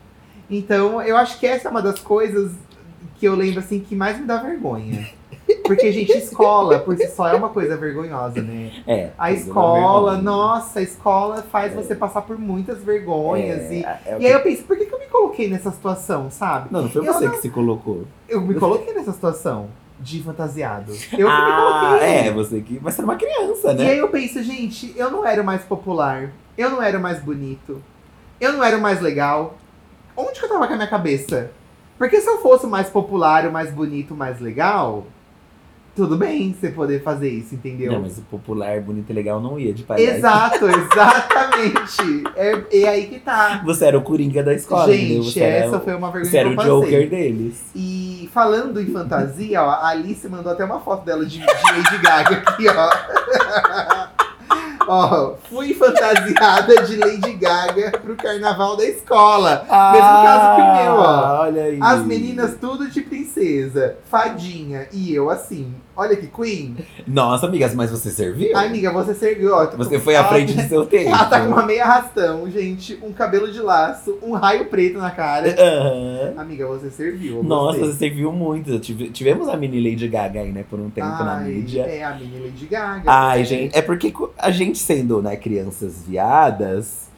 [0.49, 2.51] Então, eu acho que essa é uma das coisas
[3.19, 5.07] que eu lembro, assim, que mais me dá vergonha.
[5.65, 8.71] Porque, gente, escola, por si só, é uma coisa vergonhosa, né?
[8.87, 9.09] É.
[9.17, 13.63] A tudo escola, nossa, a escola faz você passar por muitas vergonhas.
[13.63, 16.29] É, e, é e aí eu pensei, por que, que eu me coloquei nessa situação,
[16.31, 16.67] sabe?
[16.71, 18.05] Não, não foi eu você não- que se colocou.
[18.27, 19.67] Eu me coloquei nessa situação
[19.99, 20.91] de fantasiado.
[20.91, 22.07] Eu que me ah, coloquei.
[22.09, 22.79] é, você que.
[22.81, 23.89] Mas você era uma criança, E né?
[23.91, 27.19] aí eu penso, gente, eu não era o mais popular, eu não era o mais
[27.19, 27.81] bonito,
[28.39, 29.57] eu não era o mais legal.
[30.15, 31.51] Onde que eu tava com a minha cabeça?
[31.97, 35.05] Porque se eu fosse o mais popular, o mais bonito, o mais legal,
[35.95, 37.91] tudo bem você poder fazer isso, entendeu?
[37.93, 40.17] Não, mas o popular, bonito e legal não ia de palhaço.
[40.17, 42.23] Exato, exatamente.
[42.35, 43.61] É, é aí que tá.
[43.63, 44.91] Você era o coringa da escola?
[44.91, 46.55] Gente, Você era essa o- foi uma vergonha Você era o.
[46.55, 47.63] Joker deles.
[47.75, 51.97] E falando em fantasia, ó, a Alice mandou até uma foto dela de, de Lady
[52.01, 54.02] Gaga aqui, ó.
[54.95, 59.65] Ó, fui fantasiada de Lady Gaga pro carnaval da escola.
[59.91, 61.03] Mesmo caso que o meu, ó.
[61.07, 61.79] Ah, Olha aí.
[61.81, 65.73] As meninas tudo de princesa, fadinha, e eu assim.
[65.95, 66.75] Olha que queen.
[67.05, 68.49] Nossa, amigas, mas você serviu?
[68.57, 69.67] Ai, amiga, você serviu, ó.
[69.77, 71.09] Você foi à frente do seu tempo.
[71.09, 75.11] Ela tá com uma meia arrastão, gente, um cabelo de laço, um raio preto na
[75.11, 75.55] cara.
[76.35, 77.43] Amiga, você serviu.
[77.43, 78.79] Nossa, você serviu muito.
[78.79, 81.83] Tive- Tivemos a mini Lady Gaga aí, né, por um tempo na Ai, mídia.
[81.83, 83.03] É, a mini Lady Gaga.
[83.05, 87.09] Ai, gente, é porque a gente sendo, né, crianças viadas,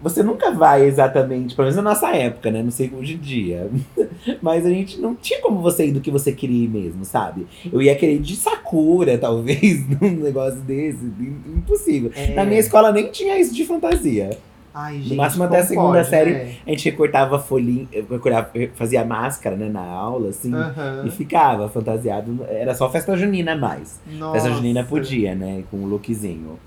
[0.00, 2.62] você nunca vai exatamente, pelo menos na nossa época, né?
[2.62, 3.68] Não sei hoje em dia.
[4.40, 7.46] Mas a gente não tinha como você ir do que você queria ir mesmo, sabe?
[7.72, 11.04] Eu ia querer ir de Sakura, talvez, num negócio desse.
[11.04, 12.12] im- Impossível.
[12.14, 12.34] É.
[12.34, 14.38] Na minha escola nem tinha isso de fantasia.
[14.74, 16.32] Ai, gente, máximo como até a segunda pode, série.
[16.32, 16.54] né?
[16.66, 20.54] A gente recortava folhinha, recortava- fazia máscara, né, na aula, assim.
[20.54, 21.04] Aham.
[21.06, 22.38] E ficava fantasiado.
[22.48, 24.00] Era só festa junina mais.
[24.06, 24.34] Nossa.
[24.40, 25.62] Festa junina podia, né?
[25.70, 26.58] Com o lookzinho.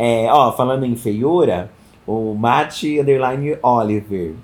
[0.00, 1.72] É, ó, falando em feiura,
[2.06, 4.34] o Mate Underline Oliver.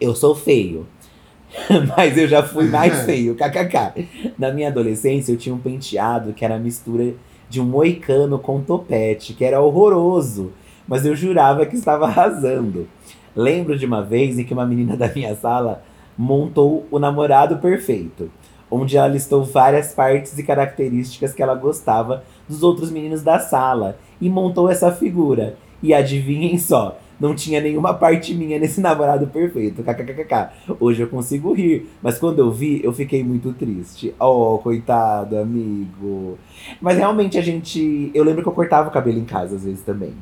[0.00, 0.86] Eu sou feio.
[1.94, 4.08] Mas eu já fui mais feio, kkk.
[4.38, 7.12] Na minha adolescência, eu tinha um penteado que era a mistura
[7.50, 10.52] de um moicano com topete, que era horroroso.
[10.88, 12.88] Mas eu jurava que estava arrasando.
[13.36, 15.84] Lembro de uma vez em que uma menina da minha sala
[16.16, 18.30] montou o namorado perfeito,
[18.70, 23.98] onde ela listou várias partes e características que ela gostava dos outros meninos da sala
[24.22, 25.56] e montou essa figura.
[25.82, 29.82] E adivinhem só, não tinha nenhuma parte minha nesse namorado perfeito.
[29.82, 30.50] KKKK.
[30.78, 34.14] Hoje eu consigo rir, mas quando eu vi, eu fiquei muito triste.
[34.18, 36.38] Oh, coitado, amigo.
[36.80, 38.12] Mas realmente a gente.
[38.14, 40.12] Eu lembro que eu cortava o cabelo em casa às vezes também.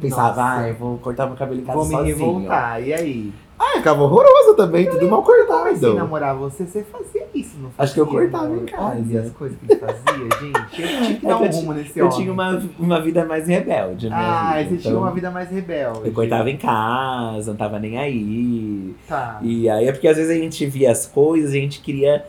[0.00, 0.60] Pensava, Nossa.
[0.60, 2.16] ah, eu vou cortar meu cabelo em casa Vou me sozinho.
[2.16, 2.82] revoltar.
[2.82, 3.32] E aí?
[3.62, 5.94] Ah, ficava horroroso também, tudo mal Comecei a cortado.
[5.94, 7.84] namorar você, você fazia isso, não fazia?
[7.84, 8.96] Acho que eu cortava em casa.
[9.06, 10.82] Olha as coisas que ele fazia, gente.
[10.82, 12.18] Eu tinha que É dar um eu rumo nesse Eu homem.
[12.18, 14.16] tinha uma, uma vida mais rebelde, né?
[14.18, 16.00] Ah, você vida, tinha então uma vida mais rebelde.
[16.06, 18.94] Eu cortava em casa, não tava nem aí.
[19.06, 19.38] Tá.
[19.42, 22.24] E aí é porque às vezes a gente via as coisas e a gente queria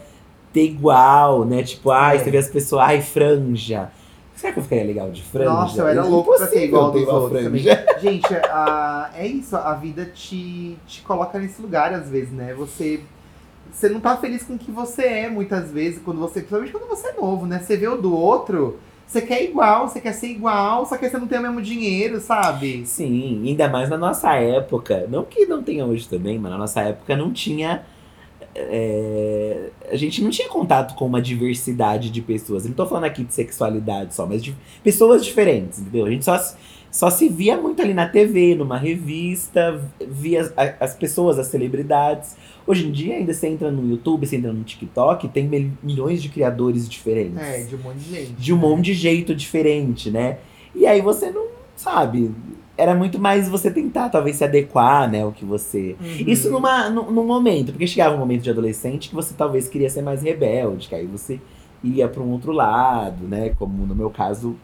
[0.51, 1.63] ter igual, né?
[1.63, 2.19] Tipo, ai, É.
[2.19, 3.89] você vê as pessoas, ai, franja.
[4.41, 5.51] Será que eu ficaria legal de franja?
[5.51, 7.63] Nossa, eu era É louco pra impossível igual dos outros também.
[8.01, 12.51] Gente, a- é isso, a vida te, te coloca nesse lugar às vezes, né?
[12.55, 13.01] Você,
[13.71, 16.89] você não tá feliz com o que você é muitas vezes, quando você, principalmente quando
[16.89, 17.59] você é novo, né?
[17.59, 21.19] Você vê o do outro, você quer igual, você quer ser igual, só que você
[21.19, 22.83] não tem o mesmo dinheiro, sabe?
[22.87, 25.05] Sim, ainda mais na nossa época.
[25.07, 27.83] Não que não tenha hoje também, mas na nossa época não tinha
[28.55, 32.63] é, a gente não tinha contato com uma diversidade de pessoas.
[32.63, 36.05] Eu não tô falando aqui de sexualidade só, mas de pessoas diferentes, entendeu?
[36.05, 36.37] A gente só,
[36.91, 42.35] só se via muito ali na TV, numa revista, via as, as pessoas, as celebridades.
[42.67, 46.21] Hoje em dia, ainda você entra no YouTube, você entra no TikTok, tem mil- milhões
[46.21, 47.41] de criadores diferentes.
[47.41, 48.31] É, de um monte de gente.
[48.33, 50.37] de um monte de jeito diferente, né?
[50.75, 52.31] E aí você não sabe.
[52.81, 55.23] Era muito mais você tentar, talvez, se adequar, né?
[55.23, 55.95] O que você.
[55.99, 56.07] Uhum.
[56.27, 59.89] Isso numa, num, num momento, porque chegava um momento de adolescente que você talvez queria
[59.89, 61.39] ser mais rebelde, que aí você
[61.83, 63.53] ia para um outro lado, né?
[63.57, 64.55] Como no meu caso,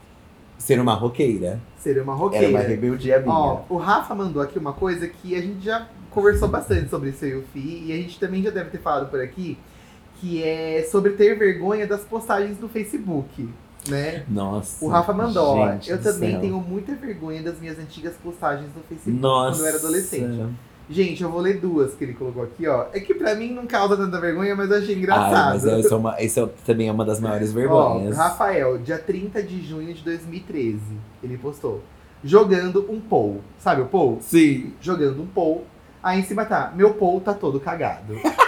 [0.57, 1.59] ser uma roqueira.
[1.77, 2.49] Seria uma Era roqueira.
[2.49, 3.33] uma rebeldia minha.
[3.33, 7.23] Ó, o Rafa mandou aqui uma coisa que a gente já conversou bastante sobre isso
[7.23, 9.57] eu e o Fi, e a gente também já deve ter falado por aqui,
[10.19, 13.47] que é sobre ter vergonha das postagens do Facebook,
[13.89, 14.23] né?
[14.27, 14.83] Nossa.
[14.83, 16.41] O Rafa mandou, ó, eu também céu.
[16.41, 19.51] tenho muita vergonha das minhas antigas postagens no Facebook Nossa.
[19.57, 20.45] quando eu era adolescente.
[20.89, 22.85] Gente, eu vou ler duas que ele colocou aqui, ó.
[22.93, 25.53] É que pra mim não causa tanta vergonha, mas eu achei Ah, engraçado.
[25.53, 26.27] mas essa é uma, é
[26.65, 28.15] também é uma das maiores Ó, vergonhas.
[28.15, 30.79] Rafael, dia 30 de junho de 2013,
[31.21, 31.81] ele postou.
[32.23, 33.41] Jogando um pou.
[33.59, 34.17] Sabe o pou?
[34.21, 34.71] Sim.
[34.81, 35.65] Jogando um pou.
[36.01, 38.13] Aí em cima tá, meu pou tá todo cagado.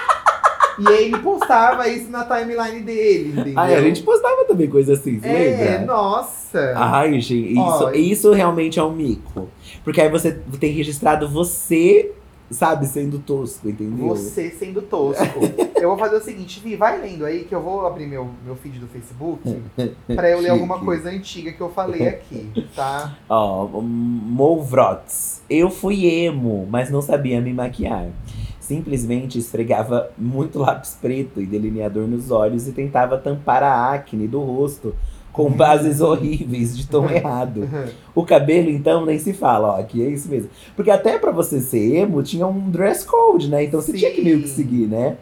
[0.80, 3.54] e aí ele postava isso na timeline dele, entendeu?
[3.60, 5.86] Ah, a gente postava também coisa assim, você É, lembra?
[5.86, 6.74] nossa.
[6.76, 9.50] Ai, gente, isso, Ó, isso realmente é um mico.
[9.84, 12.12] Porque aí você tem registrado você,
[12.50, 14.08] sabe, sendo tosco, entendeu?
[14.10, 15.24] Você sendo tosco.
[15.80, 18.56] eu vou fazer o seguinte, Vi, vai lendo aí que eu vou abrir meu, meu
[18.56, 19.42] feed do Facebook
[20.08, 23.18] pra eu ler alguma coisa antiga que eu falei aqui, tá?
[23.30, 25.42] Ó, um, Movrots.
[25.50, 28.08] Eu fui emo, mas não sabia me maquiar.
[28.70, 34.40] Simplesmente esfregava muito lápis preto e delineador nos olhos e tentava tampar a acne do
[34.42, 34.94] rosto
[35.34, 37.68] com bases horríveis de tom errado.
[38.14, 40.52] O cabelo, então, nem se fala, ó, aqui é isso mesmo.
[40.76, 43.64] Porque até pra você ser emo, tinha um dress code, né?
[43.64, 44.56] Então você tinha que meio que Sim.
[44.58, 45.18] seguir, né?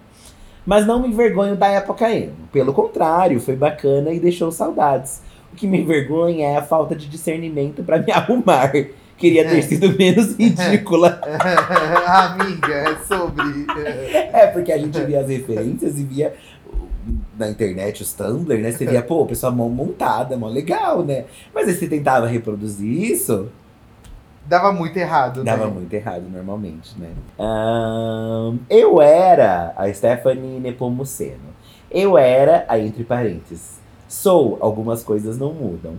[0.66, 2.34] Mas não me envergonho da época emo.
[2.52, 5.22] Pelo contrário, foi bacana e deixou saudades.
[5.54, 8.74] O que me envergonha é a falta de discernimento pra me arrumar.
[9.18, 9.62] Queria ter É.
[9.62, 11.20] sido menos ridícula.
[12.08, 13.66] Amiga, é sobre.
[14.34, 16.36] É, porque a gente via as referências e via
[17.38, 18.72] na internet os Tumblr, né?
[18.72, 21.26] Você via, pô, pessoa mó montada, mó legal, né?
[21.54, 23.50] Mas aí você tentava reproduzir isso,
[24.46, 25.72] Dava muito errado, Dava né?
[25.74, 27.10] muito errado normalmente, né?
[27.38, 31.54] Ahn, eu era a Stephanie Nepomuceno.
[31.92, 35.96] Eu era, aí entre parênteses, sou, algumas coisas não mudam.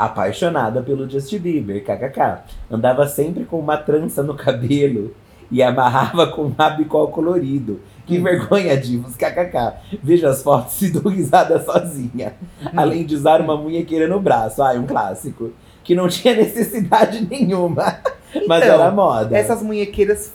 [0.00, 2.38] Apaixonada pelo Justin Bieber, kkk.
[2.70, 5.14] Andava sempre com uma trança no cabelo
[5.52, 7.80] e amarrava com um rabicol colorido.
[8.06, 8.22] Que Hum.
[8.22, 9.74] vergonha, divos, kkk.
[10.02, 12.32] Vejo as fotos e dou risada sozinha.
[12.74, 14.62] Além de usar uma munhequeira no braço.
[14.62, 15.50] Ai, um clássico.
[15.84, 17.98] Que não tinha necessidade nenhuma.
[18.48, 19.36] Mas Então, era moda.
[19.36, 20.32] Essas munhequeiras.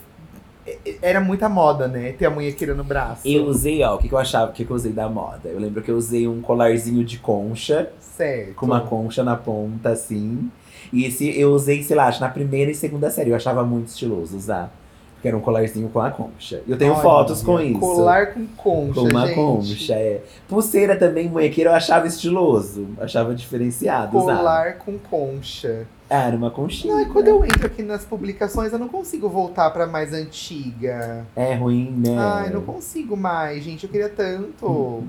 [1.01, 2.13] Era muita moda, né?
[2.13, 3.21] Ter a munhequeira no braço.
[3.27, 5.41] Eu usei, ó, o que, que eu achava, o que, que eu usei da moda?
[5.49, 8.55] Eu lembro que eu usei um colarzinho de concha, Certo.
[8.55, 10.49] com uma concha na ponta, assim.
[10.91, 13.29] E esse eu usei, sei lá, acho na primeira e segunda série.
[13.29, 14.73] Eu achava muito estiloso usar.
[15.15, 16.61] Porque era um colarzinho com a concha.
[16.67, 17.79] Eu tenho Olha, fotos com isso.
[17.79, 19.35] Colar com concha, com uma gente.
[19.35, 20.21] concha, é.
[20.47, 22.87] Pulseira também, munhequeira, eu achava estiloso.
[22.99, 24.37] Achava diferenciado usar.
[24.37, 25.87] Colar com concha.
[26.09, 26.93] Era uma conchinha.
[26.93, 31.25] Não, e quando eu entro aqui nas publicações, eu não consigo voltar pra mais antiga.
[31.35, 32.15] É ruim, né?
[32.17, 33.85] Ai, não consigo mais, gente.
[33.85, 35.03] Eu queria tanto.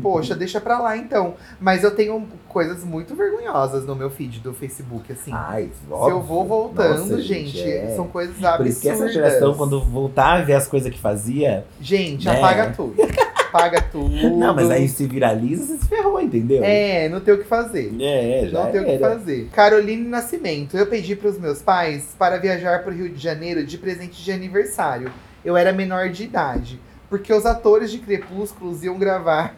[0.00, 1.34] Poxa, deixa pra lá então.
[1.60, 5.32] Mas eu tenho coisas muito vergonhosas no meu feed do Facebook, assim.
[5.32, 7.92] Ai, Se eu vou voltando, Nossa, gente, é.
[7.96, 8.56] são coisas absurdas.
[8.58, 11.64] Por isso que essa geração, quando voltar a ver as coisas que fazia.
[11.80, 12.36] Gente, Né?
[12.36, 12.94] apaga tudo.
[13.56, 14.10] Apaga tudo.
[14.36, 16.62] Não, mas aí se viraliza, você se ferrou, entendeu?
[16.62, 17.92] É, não tem o que fazer.
[18.00, 19.10] É, já Não tem o que era.
[19.10, 19.48] fazer.
[19.52, 20.76] Caroline Nascimento.
[20.76, 25.10] Eu pedi pros meus pais para viajar pro Rio de Janeiro de presente de aniversário.
[25.44, 26.80] Eu era menor de idade.
[27.08, 29.54] Porque os atores de Crepúsculos iam gravar.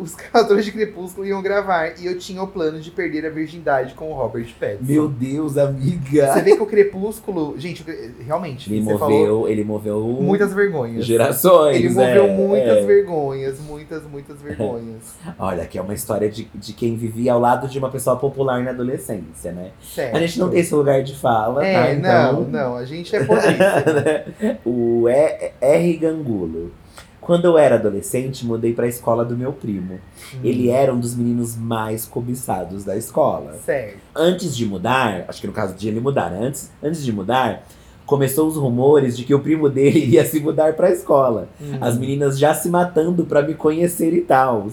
[0.00, 1.92] Os atores de Crepúsculo iam gravar.
[2.00, 4.84] E eu tinha o plano de perder a virgindade com o Robert Pattinson.
[4.92, 6.32] Meu Deus, amiga.
[6.32, 7.54] Você vê que o Crepúsculo.
[7.58, 11.04] Gente, o realmente, Ele você falou moveu, ele moveu muitas vergonhas.
[11.04, 11.76] gerações.
[11.76, 12.84] Ele moveu é, muitas é.
[12.86, 15.14] vergonhas, muitas, muitas vergonhas.
[15.38, 18.62] Olha, aqui é uma história de, de quem vivia ao lado de uma pessoa popular
[18.62, 19.70] na adolescência, né?
[19.82, 20.16] Certo.
[20.16, 21.92] A gente não tem esse lugar de fala, É, tá?
[21.92, 24.24] Então, não, não, a gente é polícia.
[24.64, 25.96] o E- R.
[25.96, 26.72] Gangulo.
[27.20, 30.00] Quando eu era adolescente, mudei pra escola do meu primo.
[30.42, 33.58] Ele era um dos meninos mais cobiçados da escola.
[33.64, 33.98] Certo.
[34.16, 36.46] Antes de mudar, acho que no caso de ele mudar, né?
[36.46, 37.62] Antes, antes de mudar,
[38.06, 41.48] começou os rumores de que o primo dele ia se mudar pra escola.
[41.60, 41.78] Hum.
[41.80, 44.66] As meninas já se matando pra me conhecer e tal.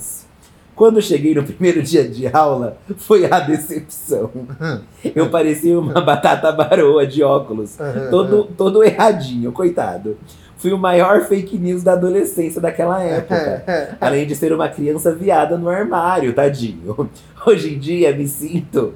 [0.76, 4.30] Quando cheguei no primeiro dia de aula, foi a decepção.
[5.16, 7.76] Eu parecia uma batata baroa de óculos,
[8.12, 10.16] todo, todo erradinho, coitado.
[10.58, 13.98] Fui o maior fake news da adolescência daquela época.
[14.02, 17.10] Além de ser uma criança viada no armário, tadinho.
[17.46, 18.94] Hoje em dia me sinto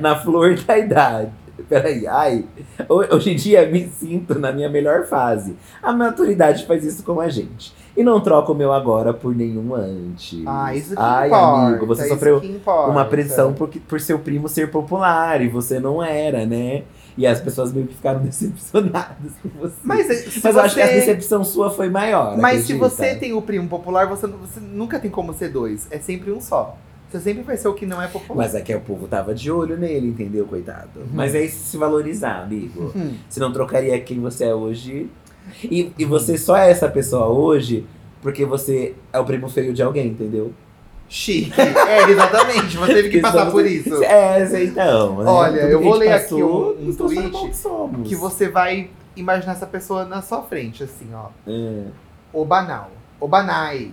[0.00, 1.30] na flor da idade.
[1.68, 2.44] Peraí, ai.
[2.88, 5.56] Hoje em dia me sinto na minha melhor fase.
[5.82, 7.74] A maturidade faz isso com a gente.
[7.96, 10.40] E não troco o meu agora por nenhum antes.
[10.46, 11.66] Ah, isso que Ai, importa.
[11.66, 12.40] amigo, você sofreu
[12.88, 16.84] uma pressão por, por seu primo ser popular e você não era, né?
[17.18, 19.74] E as pessoas meio que ficaram decepcionadas com você.
[19.82, 22.38] Mas, se Mas eu acho que a você- decepção sua foi maior.
[22.38, 22.88] Mas se acredita?
[22.88, 25.86] você tem o primo popular, você, você nunca tem como ser dois.
[25.90, 26.78] É sempre um só.
[27.10, 28.44] Você sempre vai ser o que não é popular.
[28.44, 31.00] Mas é que o povo tava de olho nele, entendeu, coitado?
[31.12, 32.92] Mas é isso se valorizar, amigo.
[32.94, 33.14] Hum.
[33.28, 35.10] Você não trocaria quem você é hoje.
[35.64, 37.84] E, e você só é essa pessoa hoje
[38.20, 40.52] porque você é o primo feio de alguém, entendeu?
[41.08, 41.52] Chique.
[41.60, 42.76] É, exatamente.
[42.76, 43.94] Você teve que passar por isso.
[44.04, 45.16] É, então.
[45.16, 45.24] né?
[45.30, 48.08] Olha, Tudo eu vou ler aqui passou, um- um transformou tweet que somos.
[48.08, 51.26] Que você vai imaginar essa pessoa na sua frente, assim, ó.
[51.46, 51.84] É.
[52.32, 52.90] Obanal.
[53.18, 53.90] Obanai.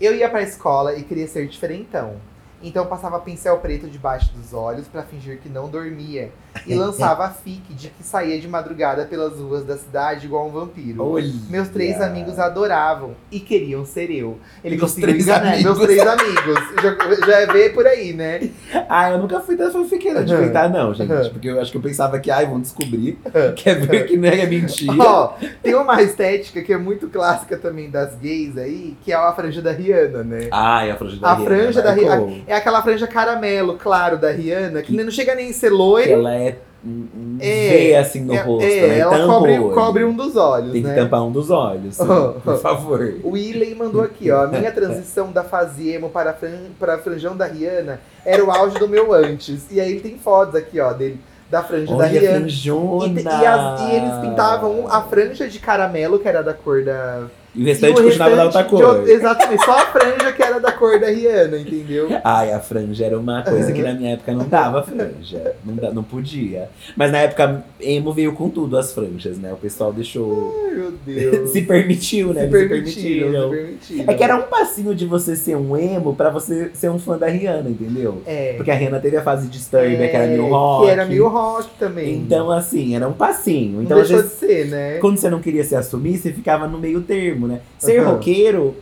[0.00, 2.14] Eu ia pra escola e queria ser diferentão.
[2.62, 6.30] Então passava pincel preto debaixo dos olhos pra fingir que não dormia.
[6.66, 10.50] E lançava a fique de que saía de madrugada pelas ruas da cidade igual um
[10.50, 11.04] vampiro.
[11.04, 11.32] Olha.
[11.48, 14.38] Meus três amigos adoravam e queriam ser eu.
[14.64, 15.52] Ele Meus conseguiu três enganar.
[15.52, 15.64] amigos.
[15.64, 16.58] Meus três amigos.
[16.82, 18.50] Já, já é ver por aí, né?
[18.90, 21.12] Ah, eu nunca fui da fanfiqueira de inventar, não, gente.
[21.12, 21.30] Uhum.
[21.30, 23.18] Porque eu acho que eu pensava que, ai, vão descobrir.
[23.56, 24.94] Quer ver que não é mentira.
[24.98, 29.32] Ó, tem uma estética que é muito clássica também das gays aí, que é a
[29.32, 30.48] franja da Rihanna, né?
[30.50, 32.26] Ai, a franja da A Rihanna franja da marcou.
[32.28, 32.44] Rihanna.
[32.48, 36.10] É aquela franja caramelo, claro, da Rihanna, que não chega nem a ser Que loiro.
[36.12, 38.98] ela é um, É, assim no é, rosto, é, né?
[39.00, 40.94] ela Tampa cobre, cobre um dos olhos, Tem que né?
[40.94, 42.34] tampar um dos olhos, Oh.
[42.40, 43.14] por favor.
[43.24, 44.44] O Willey mandou aqui, ó.
[44.44, 48.78] A minha transição da fase emo para, fran para franjão da Rihanna era o auge
[48.78, 49.66] do meu antes.
[49.70, 52.38] E aí tem fotos aqui, ó, dele, da franja da Olha, Rihanna.
[52.40, 53.20] franjona.
[53.20, 57.24] E, e as- e eles pintavam a franja de caramelo, que era da cor da.
[57.58, 59.08] E o restante e o continuava da outra restante de cor.
[59.08, 62.08] Exatamente, só a franja que era da cor da Rihanna, entendeu?
[62.22, 65.54] Ai, a franja era uma coisa que na minha época não dava franja.
[65.64, 66.68] Não, não podia.
[66.96, 69.52] Mas na época, emo veio com tudo as franjas, né?
[69.52, 70.54] O pessoal deixou.
[70.68, 71.50] Ai, meu Deus.
[71.50, 72.44] se permitiu, né?
[72.44, 74.04] Se permitiram, se permitiram.
[74.06, 77.18] É que era um passinho de você ser um emo pra você ser um fã
[77.18, 78.22] da Rihanna, entendeu?
[78.24, 78.52] É.
[78.54, 80.84] Porque a Rihanna teve a fase de Disturbia, que era É, meio rock.
[80.84, 82.14] Que era meio rock também.
[82.14, 83.78] Então, assim, era um passinho.
[83.78, 84.98] não Então, às deixou vezes, de ser, né?
[85.00, 87.60] quando você não queria se assumir, você ficava no meio termo, né?
[87.78, 88.12] Ser Aham.
[88.12, 88.74] roqueiro,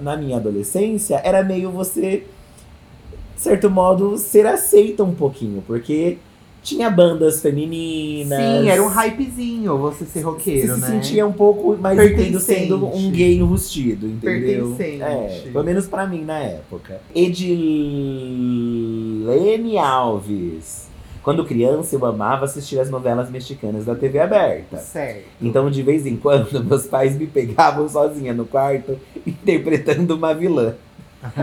[0.00, 2.22] na- minha adolescência, era meio você,
[3.34, 6.18] de certo modo, ser aceita um pouquinho, porque
[6.62, 8.38] tinha bandas femininas.
[8.38, 10.86] Sim, era um hypezinho você ser Você roqueiro, se né?
[10.86, 14.76] sentia um pouco mais entendo sendo um gay enrustido, entendeu?
[14.76, 15.02] Pertencente.
[15.02, 17.00] É, pelo menos pra mim na época.
[18.82, 20.91] Edilene Alves.
[21.22, 24.78] Quando criança, eu amava assistir as novelas mexicanas da TV aberta.
[24.78, 25.24] Certo.
[25.40, 30.74] Então, de vez em quando, meus pais me pegavam sozinha no quarto, interpretando uma vilã.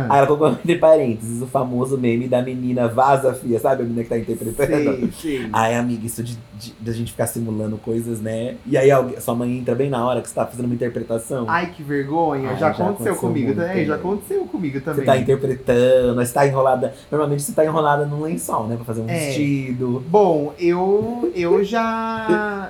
[0.10, 3.82] Aí ela colocou entre parênteses o famoso meme da menina vaza fia, sabe?
[3.84, 4.96] A menina que tá interpretando.
[5.08, 5.50] Sim, sim.
[5.54, 8.56] Ai, amiga, isso de, de, de a gente ficar simulando coisas, né?
[8.66, 11.46] E aí alguém- sua mãe entra bem na hora que você tá fazendo uma interpretação.
[11.48, 12.50] Ai, que vergonha.
[12.50, 13.86] Ai, já, já aconteceu, aconteceu comigo também.
[13.86, 14.00] Já né?
[14.00, 15.00] aconteceu comigo também.
[15.00, 16.94] Você tá interpretando, aí você tá enrolada.
[17.12, 18.76] Normalmente você tá enrolada num lençol, né?
[18.76, 19.18] Pra fazer um É.
[19.28, 20.04] vestido.
[20.10, 22.70] Bom, eu, eu já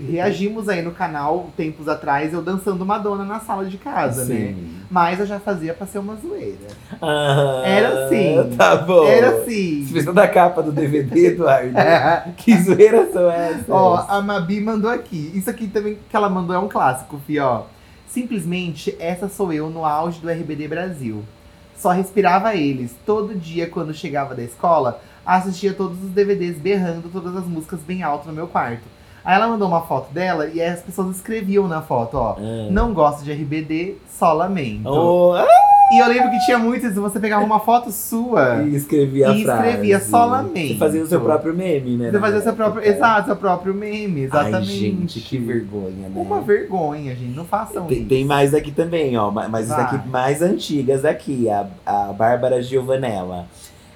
[0.00, 4.54] reagimos aí no canal tempos atrás, eu dançando Madonna na sala de casa, né?
[4.92, 6.68] Mas eu já fazia pra ser uma zoeira.
[7.00, 8.54] Ah, Era assim.
[8.58, 9.06] Tá bom.
[9.06, 9.86] Era assim.
[9.86, 11.72] Você fez toda a capa do DVD, Eduardo.
[12.36, 13.70] que zoeiras são essas?
[13.70, 15.32] Ó, a Mabi mandou aqui.
[15.34, 17.62] Isso aqui também que ela mandou é um clássico, fi, ó.
[18.06, 21.22] Simplesmente, essa sou eu no auge do RBD Brasil.
[21.74, 22.94] Só respirava eles.
[23.06, 28.02] Todo dia, quando chegava da escola, assistia todos os DVDs berrando todas as músicas bem
[28.02, 28.84] alto no meu quarto.
[29.24, 32.36] Aí ela mandou uma foto dela e as pessoas escreviam na foto, ó.
[32.38, 32.68] Ah.
[32.70, 34.88] Não gosto de RBD, só lamento.
[34.88, 35.46] Oh, ah,
[35.92, 38.62] E eu lembro que tinha muito isso, você pegava uma foto sua.
[38.64, 39.66] e escrevia a E frase.
[39.68, 40.68] escrevia só lamento.
[40.72, 42.10] Você fazia o seu próprio meme, né?
[42.10, 42.70] Você fazia seu época.
[42.70, 42.92] próprio.
[42.92, 44.56] Exato, seu próprio meme, exatamente.
[44.56, 46.12] Ai, gente, que vergonha, né?
[46.16, 47.36] Uma vergonha, gente.
[47.36, 48.08] Não façam Tem, isso.
[48.08, 49.30] tem mais aqui também, ó.
[49.30, 51.48] ma- Mas isso aqui mais antigas aqui.
[51.48, 53.46] A, a Bárbara Giovanella.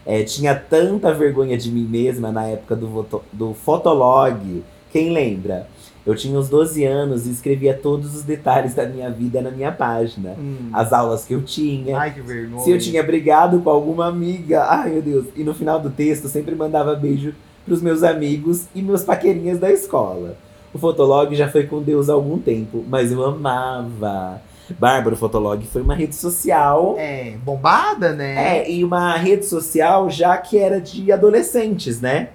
[0.05, 4.63] É, tinha tanta vergonha de mim mesma na época do, voto- do Fotolog.
[4.97, 5.67] Quem lembra?
[6.07, 9.71] Eu tinha uns 12 anos e escrevia todos os detalhes da minha vida na minha
[9.71, 10.31] página.
[10.39, 10.71] Hum.
[10.73, 11.99] As aulas que eu tinha.
[11.99, 12.63] Ai, que vergonha.
[12.63, 14.65] Se eu tinha brigado com alguma amiga.
[14.65, 15.27] Ai, meu Deus.
[15.37, 17.35] E no final do texto, sempre mandava beijo
[17.67, 20.39] pros meus amigos e meus paquerinhas da escola.
[20.73, 24.41] O Fotolog já foi com Deus há algum tempo, mas eu amava.
[24.79, 26.95] Bárbara, o Fotolog foi uma rede social.
[26.97, 28.61] É, bombada, né?
[28.61, 32.31] É, e uma rede social já que era de adolescentes, né?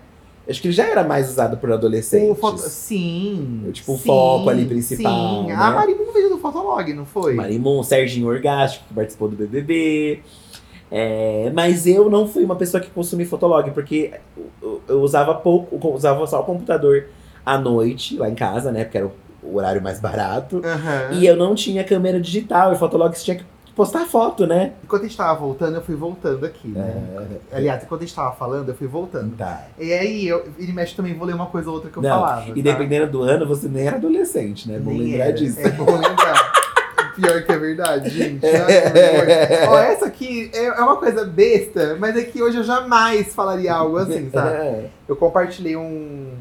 [0.51, 2.39] Acho que ele já era mais usado por adolescentes.
[2.39, 2.57] Foto...
[2.59, 3.69] Sim.
[3.71, 5.47] Tipo, o sim, foco ali principal, Sim.
[5.47, 5.55] né?
[5.55, 7.33] A Marimun veio do Fotolog, não foi?
[7.33, 10.21] Marimun, Serginho Orgástico, que participou do BBB.
[10.91, 14.11] É, mas eu não fui uma pessoa que consumi Fotolog, porque
[14.61, 17.05] eu, eu usava pouco, eu usava só o computador
[17.45, 18.83] à noite, lá em casa, né?
[18.83, 20.61] Porque era o, o horário mais barato.
[20.63, 21.13] Aham.
[21.13, 23.45] E eu não tinha câmera digital, e Fotolog você tinha que
[23.75, 24.73] postar foto, né?
[24.83, 27.39] Enquanto a gente tava voltando, eu fui voltando aqui, né?
[27.51, 29.35] Aliás, enquanto a gente tava falando, eu fui voltando.
[29.35, 29.65] Tá.
[29.79, 32.09] E aí, eu, ele mexe também, vou ler uma coisa ou outra que eu Não,
[32.09, 32.49] falava.
[32.49, 32.71] E tá?
[32.71, 34.75] dependendo do ano, você nem era adolescente, né?
[34.75, 35.33] É bom lembrar era.
[35.33, 35.59] disso.
[35.59, 36.61] É bom lembrar.
[37.15, 38.45] Pior que é verdade, gente.
[39.67, 43.73] Ó, essa aqui é é uma coisa besta, mas é que hoje eu jamais falaria
[43.73, 44.51] algo assim, sabe?
[44.61, 44.89] É.
[45.07, 46.31] Eu compartilhei um.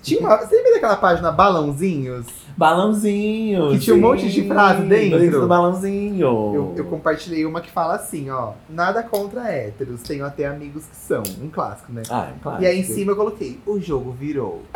[0.00, 0.36] Tinha uma.
[0.38, 2.26] Você lembra daquela página Balãozinhos?
[2.56, 3.70] Balãozinho.
[3.70, 5.18] Que tinha um monte de frase dentro.
[5.18, 6.20] Dentro do balãozinho.
[6.54, 8.52] Eu, eu compartilhei uma que fala assim, ó.
[8.68, 11.22] Nada contra héteros, tenho até amigos que são.
[11.42, 12.02] Um clássico, né?
[12.10, 12.62] Ah, claro.
[12.62, 14.62] E aí em cima eu coloquei, o jogo virou.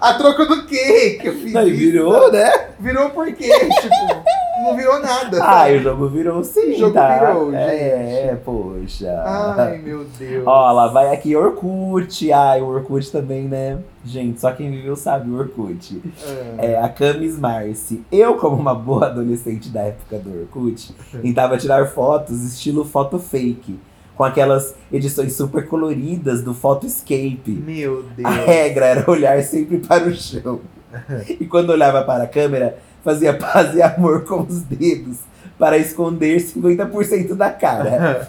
[0.00, 1.76] A troco do quê que eu fiz Não, isso?
[1.76, 2.50] virou, né?
[2.78, 3.50] Virou por quê?
[3.82, 4.24] tipo,
[4.62, 5.38] não virou nada.
[5.42, 5.76] Ah, sabe?
[5.76, 7.18] o jogo virou sim, O jogo tá?
[7.18, 8.40] virou, é, gente.
[8.44, 9.22] poxa.
[9.24, 10.44] Ai, meu Deus.
[10.46, 12.32] Ó, lá vai aqui Orkut.
[12.32, 13.78] Ai, o Orkut também, né?
[14.04, 16.00] Gente, só quem viveu sabe o Orkut.
[16.26, 16.54] Ah.
[16.58, 18.02] É, a Camis Marci.
[18.10, 23.78] Eu, como uma boa adolescente da época do Orkut, tentava tirar fotos estilo foto fake.
[24.16, 27.62] Com aquelas edições super coloridas do Photoscape.
[27.64, 28.26] Meu Deus.
[28.26, 30.60] A regra era olhar sempre para o chão.
[31.40, 35.18] E quando olhava para a câmera, fazia paz e amor com os dedos
[35.58, 38.28] para esconder 50% da cara.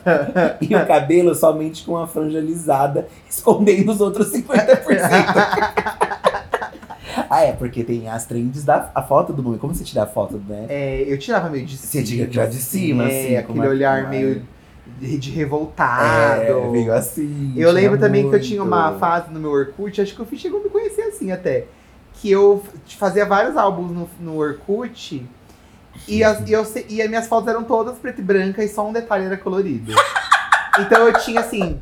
[0.61, 4.81] E o cabelo somente com a franja lisada, escondendo os outros 50%.
[7.29, 9.59] ah, é, porque tem as trends da a foto do momento.
[9.61, 10.65] Como você tira a foto, né?
[10.69, 12.03] É, eu tirava meio de Você cima.
[12.05, 14.41] tira tirar de cima, é, assim, aquele uma- olhar meio
[14.99, 16.41] de, revoltado.
[16.43, 17.53] É, meio assim.
[17.55, 18.45] Eu lembro também que eu muito.
[18.45, 21.31] tinha uma fase no meu Orkut, acho que eu fiz- chegou a me conhecer assim
[21.31, 21.65] até.
[22.15, 22.63] Que eu
[22.97, 25.27] fazia vários álbuns no, no Orkut
[26.07, 28.87] e as, e, eu, e as minhas fotos eram todas preto e branca e só
[28.87, 29.93] um detalhe era colorido.
[30.79, 31.81] Então eu tinha assim,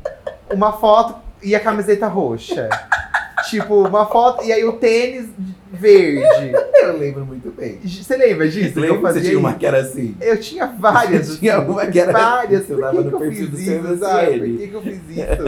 [0.52, 2.68] uma foto e a camiseta roxa.
[3.48, 5.26] Tipo, uma foto e aí o tênis
[5.72, 6.52] verde.
[6.82, 7.78] Eu lembro muito bem.
[7.84, 8.72] Você lembra disso?
[8.74, 10.16] que eu que você fazia tinha uma que era assim?
[10.20, 11.26] Eu tinha várias.
[11.28, 12.64] Você tinha uma que era- várias.
[12.66, 14.38] você Por que, que eu fiz isso, sabe?
[14.38, 15.42] Por que, que eu fiz isso?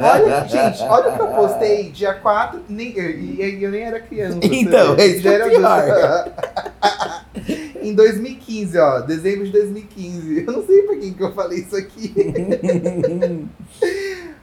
[0.00, 4.00] Olha, gente, olha o que eu postei dia 4, nem, eu, e eu nem era
[4.00, 4.38] criança.
[4.46, 5.02] Então, sabe?
[5.02, 6.32] é isso que é pior.
[7.82, 10.44] em 2015, ó, dezembro de 2015.
[10.46, 12.14] Eu não sei por quem que eu falei isso aqui.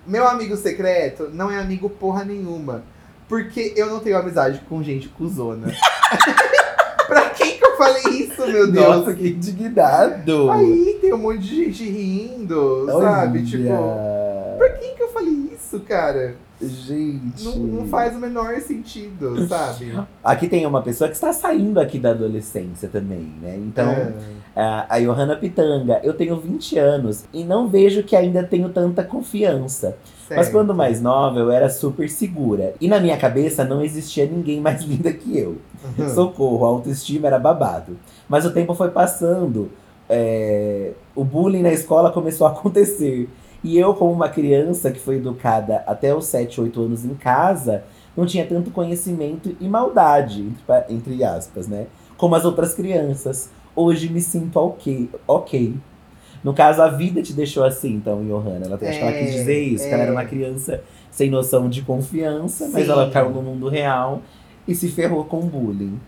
[0.06, 2.84] Meu amigo secreto não é amigo porra nenhuma.
[3.28, 5.72] Porque eu não tenho amizade com gente cuzona.
[7.08, 8.86] pra quem que eu falei isso, meu Deus?
[8.86, 10.52] Nossa, que indignado.
[10.52, 13.40] Aí tem um monte de gente rindo, sabe?
[13.40, 13.46] Olha.
[13.46, 16.36] Tipo, pra quem que eu falei isso, cara?
[16.62, 17.44] Gente.
[17.44, 20.00] Não, não faz o menor sentido, sabe?
[20.24, 23.56] Aqui tem uma pessoa que está saindo aqui da adolescência também, né?
[23.58, 24.14] Então, É.
[24.56, 29.04] a, a Johanna Pitanga, eu tenho 20 anos e não vejo que ainda tenho tanta
[29.04, 29.98] confiança.
[30.30, 30.52] Mas Certo.
[30.52, 32.74] quando mais nova, eu era super segura.
[32.80, 35.58] E na minha cabeça não existia ninguém mais linda que eu.
[35.98, 36.10] Uhum.
[36.10, 37.98] Socorro, a autoestima era babado.
[38.28, 39.70] Mas o tempo foi passando.
[40.10, 43.30] é, o bullying na escola começou a acontecer.
[43.64, 47.84] E eu, como uma criança que foi educada até os 7, 8 anos em casa,
[48.16, 51.88] não tinha tanto conhecimento e maldade, entre, entre aspas, né?
[52.18, 53.50] Como as outras crianças.
[53.76, 55.10] Hoje me sinto ok.
[55.28, 55.76] ok.
[56.44, 58.66] No caso, a vida te deixou assim, então, Johanna.
[58.66, 60.06] Ela, acho que ela É, quis dizer isso, que ela é.
[60.08, 62.92] era uma criança sem noção de confiança, mas Sim.
[62.92, 64.22] ela caiu no mundo real
[64.68, 66.00] e se ferrou com bullying.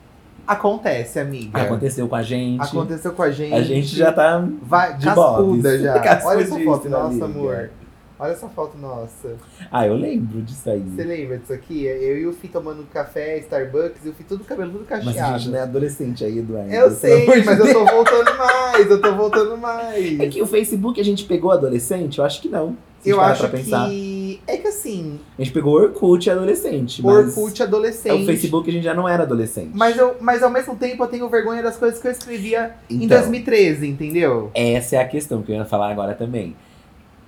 [0.47, 1.59] Acontece, amiga.
[1.61, 2.61] Aconteceu com a gente.
[2.61, 3.53] Aconteceu com a gente.
[3.53, 5.81] A gente já tá Vai, de cascuda bobs.
[5.81, 6.21] já.
[6.25, 7.25] Olha essa foto, nossa, amiga.
[7.25, 7.69] amor.
[8.17, 9.35] Olha essa foto nossa.
[9.69, 10.79] Ah, eu lembro disso aí.
[10.79, 11.83] Você lembra disso aqui?
[11.85, 15.35] Eu e o Fih tomando café, Starbucks, e o Fih todo cabelo tudo Mas cacheado.
[15.35, 16.71] a gente não é adolescente aí, Eduardo.
[16.73, 20.19] Eu sei, mas eu tô voltando mais, eu tô voltando mais.
[20.19, 22.19] É que o Facebook a gente pegou adolescente?
[22.19, 22.77] Eu acho que não.
[23.05, 23.87] Eu acho pra pensar.
[23.89, 24.41] que.
[24.47, 28.23] É que assim, A gente pegou Orkut adolescente, mas Orkut adolescente.
[28.23, 29.71] o Facebook a gente já não era adolescente.
[29.73, 33.03] Mas, eu, mas ao mesmo tempo eu tenho vergonha das coisas que eu escrevia em
[33.03, 34.49] Então, 2013, entendeu?
[34.55, 36.55] Essa é a questão que eu ia falar agora também.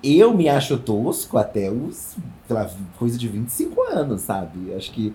[0.02, 4.72] Eu me acho tosco até os, sei lá, coisa de 25 anos, sabe?
[4.74, 5.12] Acho que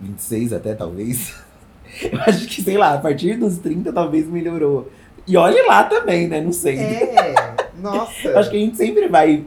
[0.00, 1.34] 26 até, talvez.
[2.02, 4.90] Eu acho que, sei lá, a partir dos 30 talvez melhorou.
[5.26, 6.40] E olhe lá também, né?
[6.40, 6.78] Não sei.
[6.78, 7.34] É,
[7.80, 8.38] nossa.
[8.38, 9.44] Acho que a gente sempre vai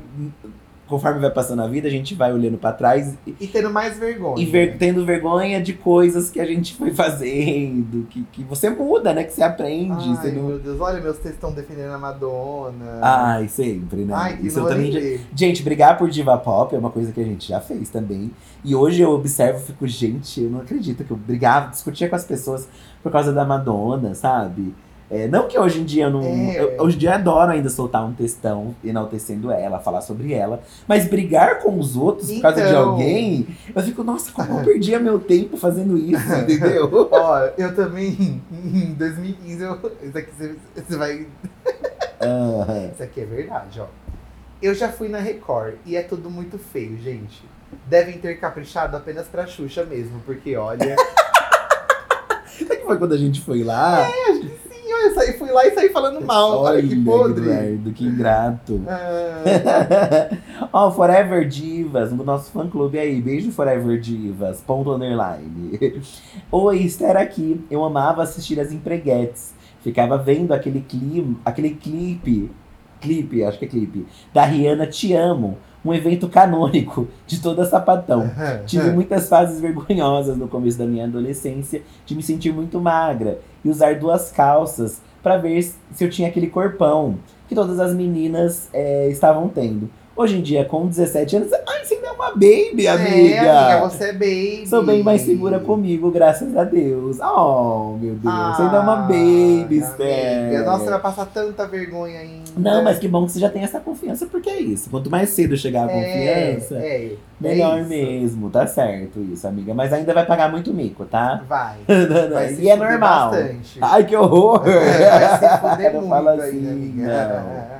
[0.89, 3.97] conforme vai passando a vida, a gente vai olhando pra trás e, E tendo mais
[3.97, 4.41] vergonha.
[4.41, 9.13] e ver- tendo vergonha de coisas que a gente foi fazendo, que, que você muda,
[9.13, 9.23] né?
[9.23, 9.91] Que você aprende.
[10.09, 10.43] Ai, você não...
[10.47, 12.99] meu Deus, olha, meus textos estão defendendo a Madonna.
[13.01, 14.13] Ai, sempre, né?
[14.15, 15.23] Ai, que Isso eu também já-.
[15.35, 18.31] Gente, brigar por diva pop é uma coisa que a gente já fez também.
[18.65, 22.15] E hoje eu observo e fico, gente, eu não acredito que eu brigava, discutia com
[22.15, 22.67] as pessoas
[23.01, 24.73] por causa da Madonna, sabe?
[25.11, 26.21] É, não que hoje em dia eu não.
[26.21, 26.61] É.
[26.61, 30.61] eu- hoje em dia eu adoro ainda soltar um textão enaltecendo ela, falar sobre ela.
[30.87, 32.89] Mas brigar com os outros por causa de Então.
[32.91, 37.09] alguém, eu fico, nossa, como eu perdia meu tempo fazendo isso, entendeu?
[37.11, 41.25] Ó, eu também, em 2015, eu, isso aqui você, você vai.
[42.21, 42.91] Aham.
[42.93, 43.85] Isso aqui é verdade, ó.
[44.61, 47.43] Eu já fui na Record e é tudo muito feio, gente.
[47.87, 50.95] Devem ter caprichado apenas pra Xuxa mesmo, porque olha.
[52.45, 54.05] Será que foi quando a gente foi lá?
[54.05, 54.51] Sim,
[54.99, 56.61] eu saí, fui lá e saí falando mal.
[56.61, 57.49] Olha, que podre.
[57.49, 58.81] Eduardo, que ingrato.
[58.87, 60.29] Ah,
[60.71, 63.21] Ó, Forever Divas, no nosso fã clube aí.
[63.21, 64.61] Beijo, Forever Divas.
[64.61, 65.79] Ponto underline.
[66.51, 67.63] Oi, Esther aqui.
[67.69, 69.53] Eu amava assistir as empreguetes.
[69.81, 72.51] Ficava vendo aquele clipe, aquele clipe,
[72.99, 75.57] clipe, acho que é clipe, da Rihanna Te Amo.
[75.83, 78.29] Um evento canônico de toda sapatão.
[78.65, 83.69] Tive muitas fases vergonhosas no começo da minha adolescência, de me sentir muito magra e
[83.69, 87.15] usar duas calças pra ver se eu tinha aquele corpão
[87.47, 89.89] que todas as meninas é, estavam tendo.
[90.19, 93.35] Hoje em dia, com 17 anos, ai, você ainda é uma baby, amiga.
[93.37, 94.67] É, amiga, você é baby.
[94.67, 97.19] Sou bem mais segura comigo, graças a Deus.
[97.21, 101.65] Oh, meu Deus, você ainda é uma baby, Ah, amiga, Nossa, você vai passar tanta
[101.65, 102.51] vergonha ainda.
[102.57, 104.89] Não, mas que bom que você já tem essa confiança, porque é isso.
[104.89, 108.49] Quanto mais cedo chegar a É, confiança, É, melhor é mesmo.
[108.49, 109.73] Tá certo isso, amiga.
[109.73, 111.45] Mas ainda vai pagar muito mico, tá?
[111.47, 111.77] Vai.
[111.87, 113.31] Vai e é normal.
[113.31, 113.79] Bastante.
[113.81, 114.63] Ai, que horror!
[114.65, 117.79] Vai se fuder muito ainda, assim, amiga.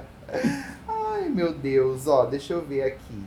[1.30, 2.08] Ai, meu Deus.
[2.08, 3.24] Ó, deixa eu ver aqui.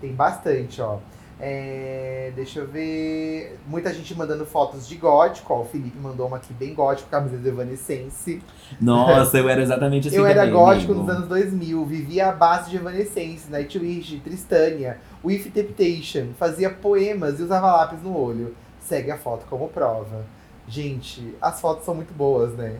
[0.00, 0.98] Tem bastante, ó.
[1.38, 3.58] É, deixa eu ver.
[3.66, 5.52] Muita gente mandando fotos de gótico.
[5.52, 8.40] Ó, o Felipe mandou uma aqui bem gótico, camisa do Evanescence.
[8.80, 11.06] Nossa, eu era exatamente assim eu era também, gótico amigo.
[11.06, 11.84] nos anos 2000.
[11.84, 16.28] Vivia à base de Evanescence, Nightwish, Tristânia, With Temptation.
[16.38, 18.54] Fazia poemas e usava lápis no olho.
[18.80, 20.24] Segue a foto como prova.
[20.66, 22.78] Gente, as fotos são muito boas, né?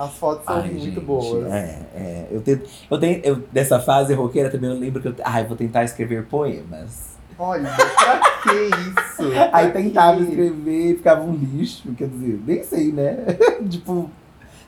[0.00, 1.52] As fotos são Ai, muito gente, boas.
[1.52, 2.26] É, é.
[2.30, 5.54] Eu tento, eu tenho, eu, dessa fase roqueira também, eu lembro que eu, ai, vou
[5.58, 7.10] tentar escrever poemas.
[7.38, 9.30] Olha, pra que isso?
[9.52, 10.22] Aí Pra tentava quê?
[10.22, 13.18] escrever e ficava um lixo, quer dizer, nem sei, né?
[13.68, 14.10] tipo,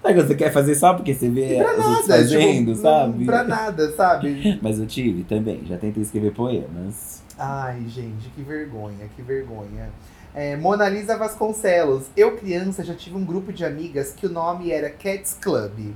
[0.03, 2.74] sabe quando você quer fazer só porque você vê Pra os outros nada, fazendo, tipo,
[2.83, 3.24] sabe?
[3.24, 4.59] Pra nada, sabe?
[4.61, 7.22] Mas eu tive também, já tentei escrever poemas.
[7.39, 9.89] Ai, gente, que vergonha, que vergonha.
[10.35, 12.07] É, Mona Lisa Vasconcelos.
[12.16, 15.95] Eu, criança, já tive um grupo de amigas que o nome era Cats Club.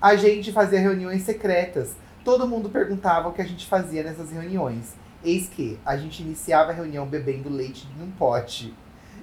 [0.00, 1.96] A gente fazia reuniões secretas.
[2.24, 4.94] Todo mundo perguntava o que a gente fazia nessas reuniões.
[5.24, 8.72] Eis que a gente iniciava a reunião bebendo leite num pote.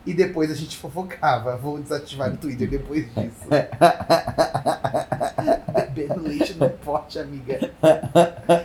[0.06, 1.58] E depois a gente fofocava.
[1.58, 3.47] Vou desativar o Twitter depois disso.
[5.93, 7.60] Bebendo leite no pote, amiga.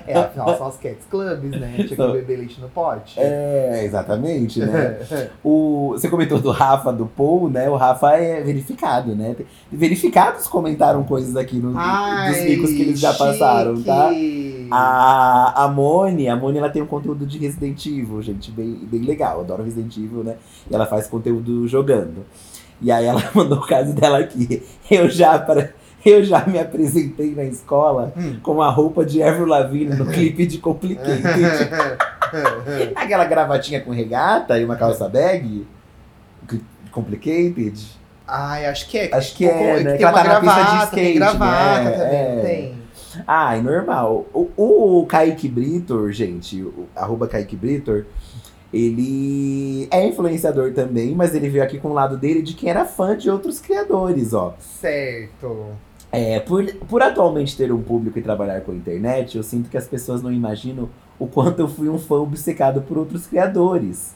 [0.07, 1.72] É, afinal, são os Cats Clubs, né?
[1.76, 3.18] Tinha que beber leite no pote.
[3.18, 4.99] É, exatamente, né?
[5.45, 7.68] O, você comentou do Rafa, do Paul, né?
[7.68, 9.37] O Rafa é verificado, né?
[9.70, 14.11] Verificados comentaram coisas aqui no, dos micos que eles já passaram, tá?
[14.70, 19.02] A, a Moni, a Moni, ela tem um conteúdo de Resident Evil, gente, bem, bem
[19.02, 19.36] legal.
[19.36, 20.36] Eu adoro Resident Evil, né?
[20.70, 22.24] E ela faz conteúdo jogando.
[22.80, 24.62] E aí ela mandou o caso dela aqui.
[24.90, 25.70] Eu já, para,
[26.04, 28.38] eu já me apresentei na escola Hum.
[28.42, 31.22] com a roupa de Avril Lavigne no clipe de Complicated.
[32.94, 35.66] Aquela gravatinha com regata e uma calça bag.
[36.90, 37.78] Complicated.
[38.26, 39.14] Ai, acho que é.
[39.14, 39.90] Acho que Tipo, é, né?
[39.90, 41.90] Tem Que ela uma tá pista de gravata, tem skate, gravata né?
[41.90, 42.40] também, É.
[42.42, 42.86] tem.
[43.26, 44.26] Ai, normal.
[44.32, 48.04] O, o Kaique Britor, gente, o, arroba Kaique Britor,
[48.72, 52.84] ele é influenciador também, mas ele veio aqui com o lado dele de quem era
[52.84, 54.54] fã de outros criadores, ó.
[54.58, 55.68] Certo.
[56.10, 59.76] É, por, por atualmente ter um público e trabalhar com a internet, eu sinto que
[59.76, 60.88] as pessoas não imaginam
[61.18, 64.14] o quanto eu fui um fã obcecado por outros criadores.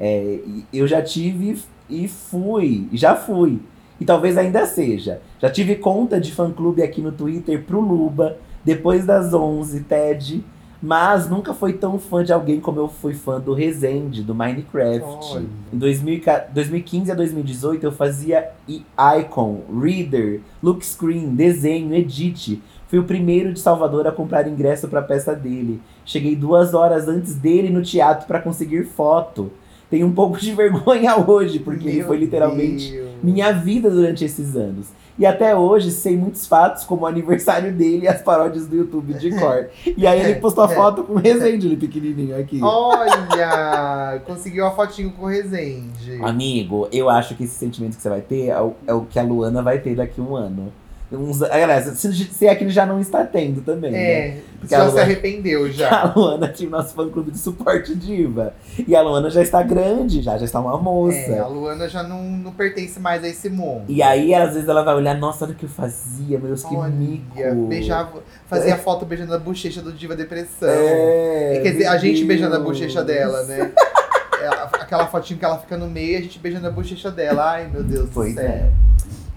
[0.00, 0.40] É,
[0.72, 3.60] eu já tive e fui, já fui,
[4.00, 5.20] e talvez ainda seja.
[5.40, 10.44] Já tive conta de fã-clube aqui no Twitter pro Luba, depois das 11, TED,
[10.80, 15.34] mas nunca fui tão fã de alguém como eu fui fã do Resende, do Minecraft.
[15.34, 15.46] Olha.
[15.72, 16.22] Em 2000
[16.52, 22.62] 2015 a 2018 eu fazia icon, reader, look screen, desenho, edit.
[22.86, 25.80] Fui o primeiro de Salvador a comprar ingresso para a peça dele.
[26.04, 29.50] Cheguei duas horas antes dele no teatro para conseguir foto.
[29.90, 33.08] Tenho um pouco de vergonha hoje, porque Meu foi literalmente Deus.
[33.22, 34.86] minha vida durante esses anos.
[35.18, 39.14] E até hoje sei muitos fatos, como o aniversário dele e as paródias do YouTube
[39.14, 39.68] de cor.
[39.96, 42.60] E aí ele postou a foto com o Resende, ele pequenininho aqui.
[42.62, 44.22] Olha!
[44.24, 46.20] conseguiu a fotinho com o Resende.
[46.22, 49.18] Amigo, eu acho que esse sentimento que você vai ter é o, é o que
[49.18, 50.72] a Luana vai ter daqui a um ano.
[51.10, 53.90] Uns, aliás, se, se é que ele já não está tendo também.
[53.90, 53.98] né?
[53.98, 55.88] É, Porque já a se Luana- arrependeu já.
[56.04, 58.52] A Luana tinha o nosso fã clube de suporte diva.
[58.86, 61.16] E a Luana já está grande, já, já está uma moça.
[61.16, 63.84] É, a Luana já não, não pertence mais a esse mundo.
[63.88, 66.62] E aí, às vezes, ela vai olhar, nossa, olha o que eu fazia, meu Deus,
[66.62, 67.66] que Olha, mico.
[67.68, 70.68] beijava, fazia foto beijando a bochecha do Diva Depressão.
[70.68, 72.68] É, Quer dizer, a gente beijando a Deus.
[72.68, 73.72] bochecha dela, né?
[74.42, 77.50] Ela- aquela fotinho que ela fica no meio, a gente beijando a bochecha dela.
[77.52, 78.48] Ai, meu Deus Pois do céu.
[78.48, 78.70] é.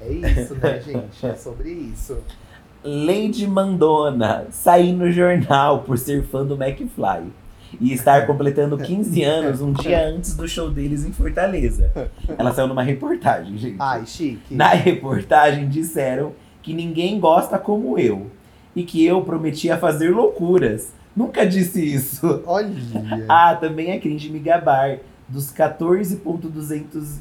[0.02, 1.26] É isso, né, gente?
[1.26, 2.18] É sobre isso.
[2.84, 7.32] Lady Mandona sair no jornal por ser fã do McFly.
[7.80, 11.92] E estar completando 15 anos um dia antes do show deles em Fortaleza.
[12.38, 13.78] Ela saiu numa reportagem, gente.
[13.80, 14.54] Ai, chique.
[14.54, 18.30] Na reportagem disseram que ninguém gosta como eu.
[18.76, 20.94] E que eu prometia fazer loucuras.
[21.16, 22.42] Nunca disse isso.
[22.46, 22.74] Olha.
[23.28, 27.20] Ah, também é cringe me gabar dos 14.200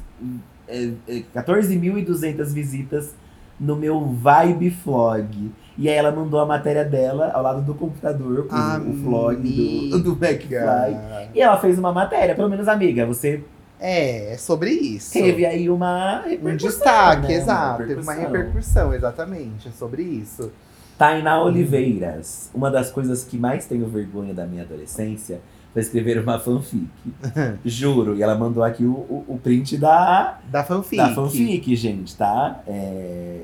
[0.71, 3.13] é, é, 14.200 visitas
[3.59, 5.51] no meu Vibe Vlog.
[5.77, 9.99] E aí ela mandou a matéria dela ao lado do computador com o vlog do,
[9.99, 11.29] do McFly.
[11.33, 13.43] E ela fez uma matéria, pelo menos amiga, você
[13.79, 15.13] É, é sobre isso.
[15.13, 17.33] teve aí uma um destaque, né?
[17.35, 17.85] exato.
[17.87, 19.69] Teve uma repercussão, exatamente.
[19.69, 20.51] É sobre isso.
[20.97, 22.51] Tainá Oliveiras.
[22.53, 25.39] Uma das coisas que mais tenho vergonha da minha adolescência
[25.73, 26.87] foi escrever uma fanfic.
[27.65, 28.15] Juro.
[28.17, 30.97] E ela mandou aqui o, o, o print da, Da fanfic.
[30.97, 32.61] da fanfic, gente, tá?
[32.67, 33.41] É...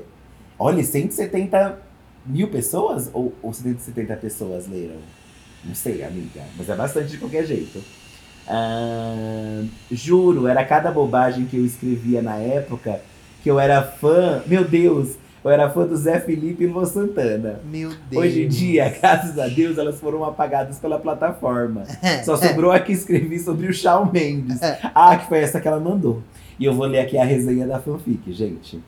[0.58, 1.78] Olha, 170
[2.26, 3.10] mil pessoas?
[3.12, 4.96] Ou, ou 170 pessoas leram?
[5.64, 6.42] Não sei, amiga.
[6.56, 7.82] Mas é bastante de qualquer jeito.
[8.46, 13.00] Ah, juro, era cada bobagem que eu escrevia na época
[13.42, 14.42] que eu era fã.
[14.46, 15.16] Meu Deus!
[15.44, 17.60] Eu era fã do Zé Felipe e Lua Santana.
[17.64, 18.24] Meu Deus.
[18.24, 21.84] Hoje em dia, graças a Deus, elas foram apagadas pela plataforma.
[22.24, 24.58] Só sobrou a que escrevi sobre o Shawn Mendes.
[24.94, 26.22] Ah, que foi essa que ela mandou.
[26.58, 28.80] E eu vou ler aqui a resenha da fanfic, gente.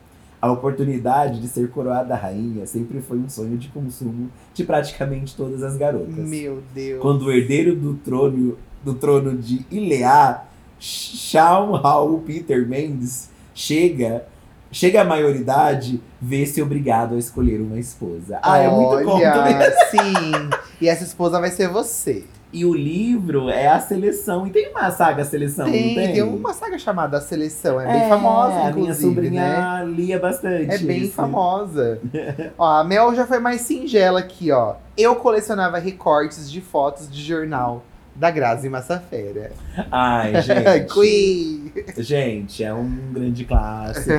[0.42, 5.62] A oportunidade de ser coroada rainha sempre foi um sonho de consumo de praticamente todas
[5.62, 6.14] as garotas.
[6.14, 7.00] Meu Deus.
[7.00, 10.44] Quando o herdeiro do trono, do trono de Ileá,
[10.78, 14.24] Shawn Hall Peter Mendes, chega,
[14.70, 18.38] chega à maioridade, vê-se obrigado a escolher uma esposa.
[18.42, 19.08] Ah, é muito?
[19.08, 20.50] Olha, sim.
[20.80, 22.24] E essa esposa vai ser você.
[22.52, 24.44] E o livro é a seleção.
[24.46, 26.12] E tem uma saga seleção, tem, não tem?
[26.14, 27.80] tem uma saga chamada A Seleção.
[27.80, 29.84] É bem famosa, A inclusive, minha sobrinha né?
[29.86, 30.74] lia bastante.
[30.74, 31.12] É bem isso.
[31.12, 32.00] famosa.
[32.58, 34.74] ó, a Mel já foi mais singela aqui, ó.
[34.96, 37.84] Eu colecionava recortes de fotos de jornal
[38.20, 39.50] da Grazi Massafera.
[39.90, 40.92] Ai, gente.
[40.92, 41.72] Queen!
[41.96, 44.10] Gente, é um grande clássico.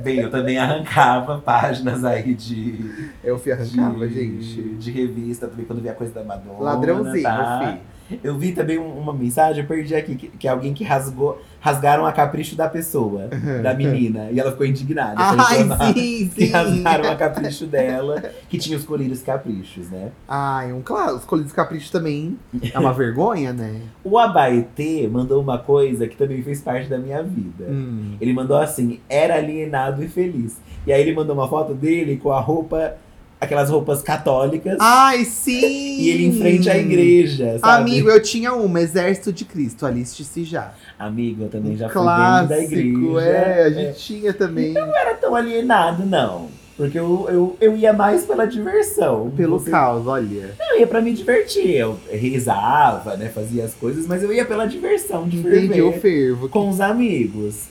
[0.00, 3.10] Bem, eu também arrancava páginas aí de.
[3.24, 4.62] Eu fui arrancava, de, gente.
[4.76, 6.60] De revista também, quando via coisa da Madonna.
[6.60, 7.78] Ladrãozinho, tá?
[7.82, 7.99] fi.
[8.24, 11.40] Eu vi também um- uma mensagem, eu perdi aqui, que, que é alguém que rasgou,
[11.60, 13.28] rasgaram a capricho da pessoa,
[13.62, 14.28] da menina.
[14.30, 15.14] e ela ficou indignada.
[15.16, 16.46] Ai, sim, sim.
[16.50, 20.10] rasgaram a capricho dela, que tinha os colírios caprichos, né?
[20.28, 22.38] Ai, um claro, os colírios capricho também
[22.72, 23.80] é uma vergonha, né?
[24.02, 27.64] O Abaetê mandou uma coisa que também fez parte da minha vida.
[27.68, 28.16] Hum.
[28.20, 30.56] Ele mandou assim, era alienado e feliz.
[30.86, 32.94] E aí ele mandou uma foto dele com a roupa,
[33.40, 35.98] aquelas roupas católicas, Ai, sim!
[36.00, 37.90] e ele em frente à igreja, sabe?
[37.92, 40.72] Amigo, eu tinha uma, Exército de Cristo, aliste-se já.
[40.98, 43.20] Amigo, eu também já fui Clássico, dentro da igreja.
[43.28, 44.72] é, a gente tinha também.
[44.72, 46.48] Não era tão alienado, não.
[46.76, 49.30] Porque eu, eu, eu ia mais pela diversão.
[49.36, 50.54] Pelo Você- caos, olha.
[50.70, 51.76] Eu ia pra me divertir.
[51.76, 53.28] Eu rezava, né?
[53.28, 56.48] Fazia as coisas, mas eu ia pela diversão de Entendi ferver o fervo.
[56.48, 57.64] com os amigos.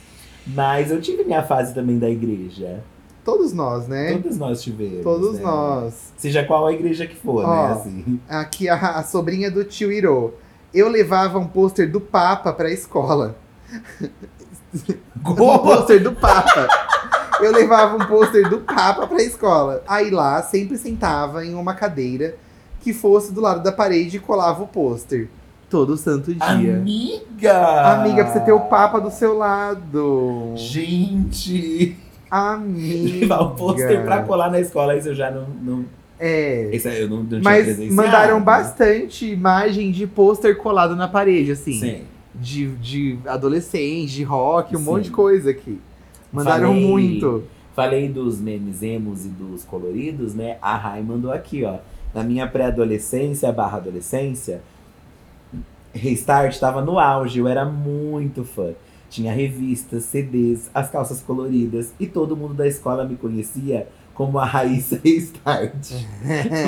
[0.46, 2.82] Mas eu tive minha fase também da igreja.
[3.30, 4.14] Todos nós, né?
[4.14, 5.04] Todos nós tivemos.
[5.04, 5.42] Todos né?
[5.44, 6.14] nós.
[6.18, 7.68] Seja qual a igreja que for, Ó.
[7.68, 7.74] né?
[7.74, 8.20] Assim.
[8.28, 10.34] Aqui a, a sobrinha do tio Iro.
[10.74, 13.36] Eu levava um pôster do Papa pra escola.
[15.16, 16.68] Um pôster do Papa.
[17.40, 19.84] Eu levava um pôster do Papa pra escola.
[19.88, 22.36] Aí lá sempre sentava em uma cadeira
[22.82, 25.30] que fosse do lado da parede e colava o pôster.
[25.70, 26.78] Todo santo dia.
[26.78, 27.94] Amiga!
[27.94, 30.54] Amiga, pra você ter o Papa do seu lado.
[30.56, 32.09] Gente!
[32.30, 33.20] Amiga.
[33.20, 35.48] Levar o pôster pra colar na escola, isso eu já não.
[35.62, 35.86] não
[36.20, 36.70] É.
[36.74, 41.74] isso eu não, não tinha Mas mandaram bastante imagem de pôster colado na parede, assim.
[41.80, 42.02] Sim.
[42.36, 44.86] De, de adolescente, de rock, um Sim.
[44.86, 45.80] monte de coisa aqui.
[46.32, 47.44] Mandaram Falei- muito.
[47.76, 50.58] Falei dos memes emos e dos coloridos, né?
[50.62, 51.78] A Rai mandou aqui, ó.
[52.14, 54.62] Na minha pré-adolescência barra adolescência,
[55.94, 58.72] Restart tava no auge, eu era muito fã.
[59.10, 64.44] Tinha revistas, CDs, as calças coloridas e todo mundo da escola me conhecia como a
[64.44, 65.92] Raíssa Restart.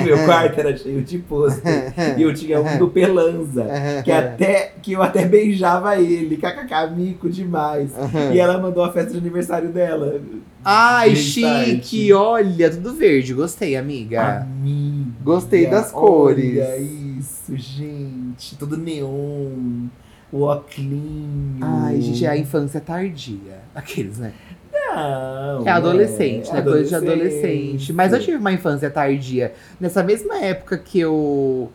[0.04, 1.92] meu quarto era cheio de pôster.
[2.18, 3.66] E eu tinha um do Pelanza,
[4.02, 7.90] que, até, que eu até beijava ele, kkk, mico demais.
[8.32, 10.18] E ela mandou a festa de aniversário dela.
[10.64, 11.84] Ai, Restart.
[11.84, 12.12] chique!
[12.14, 13.34] Olha, tudo verde.
[13.34, 14.40] Gostei, amiga.
[14.40, 16.58] Amiga, Gostei das cores.
[16.58, 18.56] Olha isso, gente.
[18.56, 19.88] Tudo neon.
[20.32, 21.58] O oclinho.
[21.60, 23.60] Ai, gente, é a infância tardia.
[23.74, 24.32] Aqueles, né?
[24.72, 26.62] Não, É adolescente, é né?
[26.62, 27.92] Coisa de adolescente.
[27.92, 29.52] Mas eu tive uma infância tardia.
[29.78, 31.70] Nessa mesma época que eu,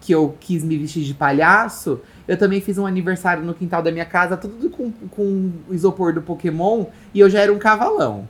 [0.00, 3.90] que eu quis me vestir de palhaço, eu também fiz um aniversário no quintal da
[3.90, 6.84] minha casa, tudo com, com o isopor do Pokémon,
[7.14, 8.28] e eu já era um cavalão.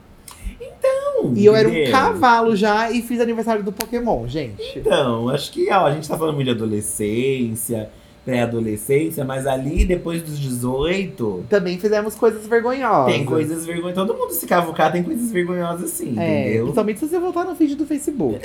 [0.81, 4.79] Não, E eu era um cavalo já e fiz aniversário do Pokémon, gente.
[4.79, 7.89] Então, acho que ó, a gente tá falando muito de adolescência,
[8.25, 13.13] pré-adolescência, mas ali depois dos 18, Também fizemos coisas vergonhosas.
[13.13, 13.95] tem coisas vergonhosas.
[13.95, 16.61] Todo mundo se cavucar tem coisas vergonhosas assim, É, entendeu?
[16.63, 18.39] principalmente se você voltar no vídeo do Facebook.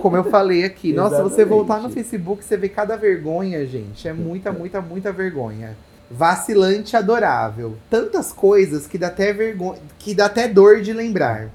[0.00, 0.92] Como eu falei aqui.
[0.92, 4.06] Nossa, se você voltar no Facebook, você vê cada vergonha, gente.
[4.06, 5.76] É muita, muita, muita vergonha.
[6.10, 7.76] Vacilante adorável.
[7.90, 11.50] Tantas coisas que dá até vergonha, que dá até dor de lembrar.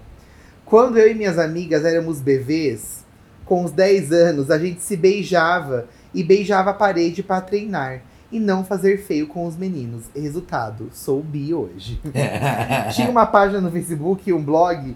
[0.65, 3.05] Quando eu e minhas amigas éramos bebês,
[3.45, 8.01] com uns 10 anos, a gente se beijava e beijava a parede para treinar
[8.31, 10.05] e não fazer feio com os meninos.
[10.15, 11.99] Resultado, sou bi hoje.
[12.93, 14.95] Tinha uma página no Facebook, um blog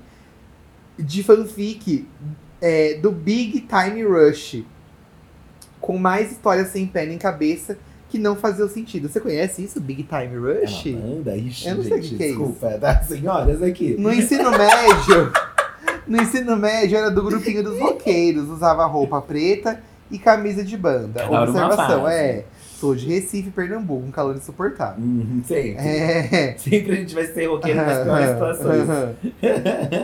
[0.98, 2.08] de fanfic
[2.62, 4.64] é, do Big Time Rush.
[5.80, 7.78] Com mais histórias sem pé nem cabeça
[8.10, 9.08] que não faziam sentido.
[9.08, 10.88] Você conhece isso, Big Time Rush?
[10.88, 11.38] É uma banda?
[11.38, 12.38] Ixi, Eu não sei o gente, que que é isso.
[12.38, 13.96] desculpa, das senhoras aqui.
[13.98, 15.32] No ensino médio,
[16.06, 18.50] no ensino médio era do grupinho dos roqueiros.
[18.50, 19.82] Usava roupa preta
[20.12, 21.22] e camisa de banda.
[21.22, 22.44] Cada uma Observação, é.
[22.80, 25.04] Sou de Recife, Pernambuco, um calor insuportável.
[25.04, 25.76] Uhum, sempre.
[25.78, 26.56] É.
[26.58, 28.90] Sempre a gente vai ser roqueiro nas piores situações.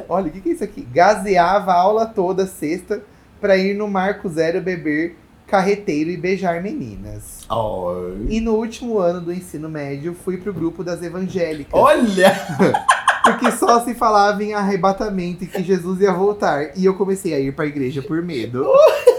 [0.07, 0.87] Olha, o que, que é isso aqui?
[0.93, 3.01] Gazeava a aula toda sexta
[3.41, 5.15] pra ir no Marco Zero beber
[5.47, 7.39] carreteiro e beijar meninas.
[7.49, 8.27] Oi.
[8.29, 11.73] E no último ano do ensino médio, fui pro grupo das evangélicas.
[11.73, 12.33] Olha!
[13.23, 16.77] Porque só se falava em arrebatamento e que Jesus ia voltar.
[16.77, 18.65] E eu comecei a ir pra igreja por medo.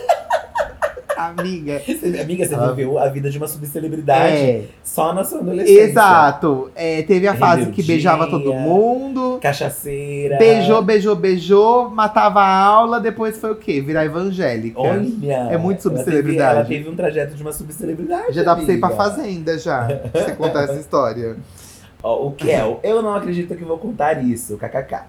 [1.18, 1.82] Amiga.
[2.22, 2.68] Amiga, você Ah.
[2.70, 5.80] viveu a vida de uma subcelebridade É, só na sua adolescência.
[5.82, 6.70] exato.
[6.76, 7.94] É, teve a fase que Rebeldia.
[7.94, 9.38] beijava todo mundo.
[9.42, 10.38] Cachaceira.
[10.38, 13.80] Beijou, beijou, beijou, matava a aula, depois foi o quê?
[13.80, 14.78] Virar evangélica.
[14.80, 15.00] Olha.
[15.50, 16.50] É muito ela subcelebridade.
[16.50, 18.32] Teve, ela teve um trajeto de uma subcelebridade.
[18.32, 21.36] Já dá pra você ir pra fazenda já, pra você contar essa história.
[22.02, 25.00] Ó, o Kel, eu não acredito que vou contar isso, kkk.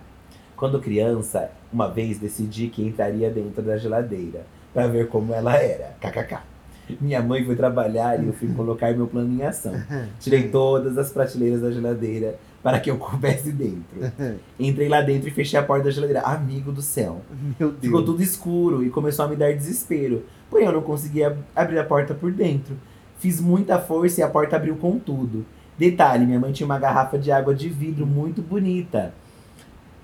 [0.57, 4.41] Quando criança, uma vez decidi que entraria dentro da geladeira
[4.73, 6.37] pra ver como ela era, kkk.
[6.99, 9.73] Minha mãe foi trabalhar e eu fui colocar meu plano em ação.
[10.19, 13.99] Tirei todas as prateleiras da geladeira para que eu coubesse dentro.
[14.59, 16.21] Entrei lá dentro e fechei a porta da geladeira.
[16.21, 17.21] Amigo do céu.
[17.59, 17.81] Meu Deus.
[17.81, 20.23] Ficou tudo escuro e começou a me dar desespero.
[20.49, 22.75] Porém, eu não conseguia abrir a porta por dentro.
[23.19, 25.45] Fiz muita força e a porta abriu com tudo.
[25.77, 29.13] Detalhe, minha mãe tinha uma garrafa de água de vidro muito bonita.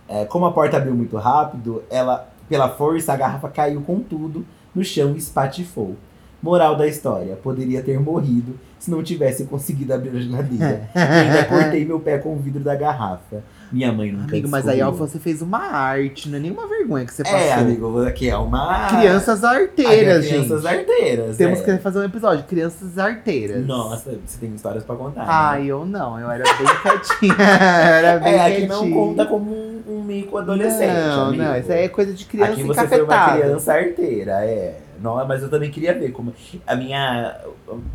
[0.07, 4.45] É, como a porta abriu muito rápido, ela, pela força, a garrafa caiu com tudo
[4.75, 5.95] no chão e espatifou.
[6.43, 10.89] Moral da história, poderia ter morrido se não tivesse conseguido abrir a geladeira.
[10.93, 13.41] E ainda cortei meu pé com o vidro da garrafa.
[13.71, 17.03] Minha mãe nunca Amigo, mas aí ó, você fez uma arte, não é nenhuma vergonha
[17.03, 17.39] que você passou.
[17.39, 18.89] É, amigo, aqui é uma...
[18.89, 20.77] Crianças arteiras, é Crianças gente.
[20.77, 21.37] arteiras.
[21.37, 21.63] Temos é.
[21.63, 23.65] que fazer um episódio, crianças arteiras.
[23.65, 25.21] Nossa, você tem histórias pra contar.
[25.21, 25.27] né?
[25.27, 27.35] Ai, eu não, eu era bem quietinha.
[27.49, 28.67] era bem É, quietinha.
[28.67, 29.64] não conta como
[30.05, 30.93] mico adolescente.
[30.93, 31.43] Não, amigo.
[31.43, 34.79] não, isso aí é coisa de criança Aqui você foi uma criança arteira, é.
[35.01, 36.33] Não, mas eu também queria ver como.
[36.65, 37.37] A minha.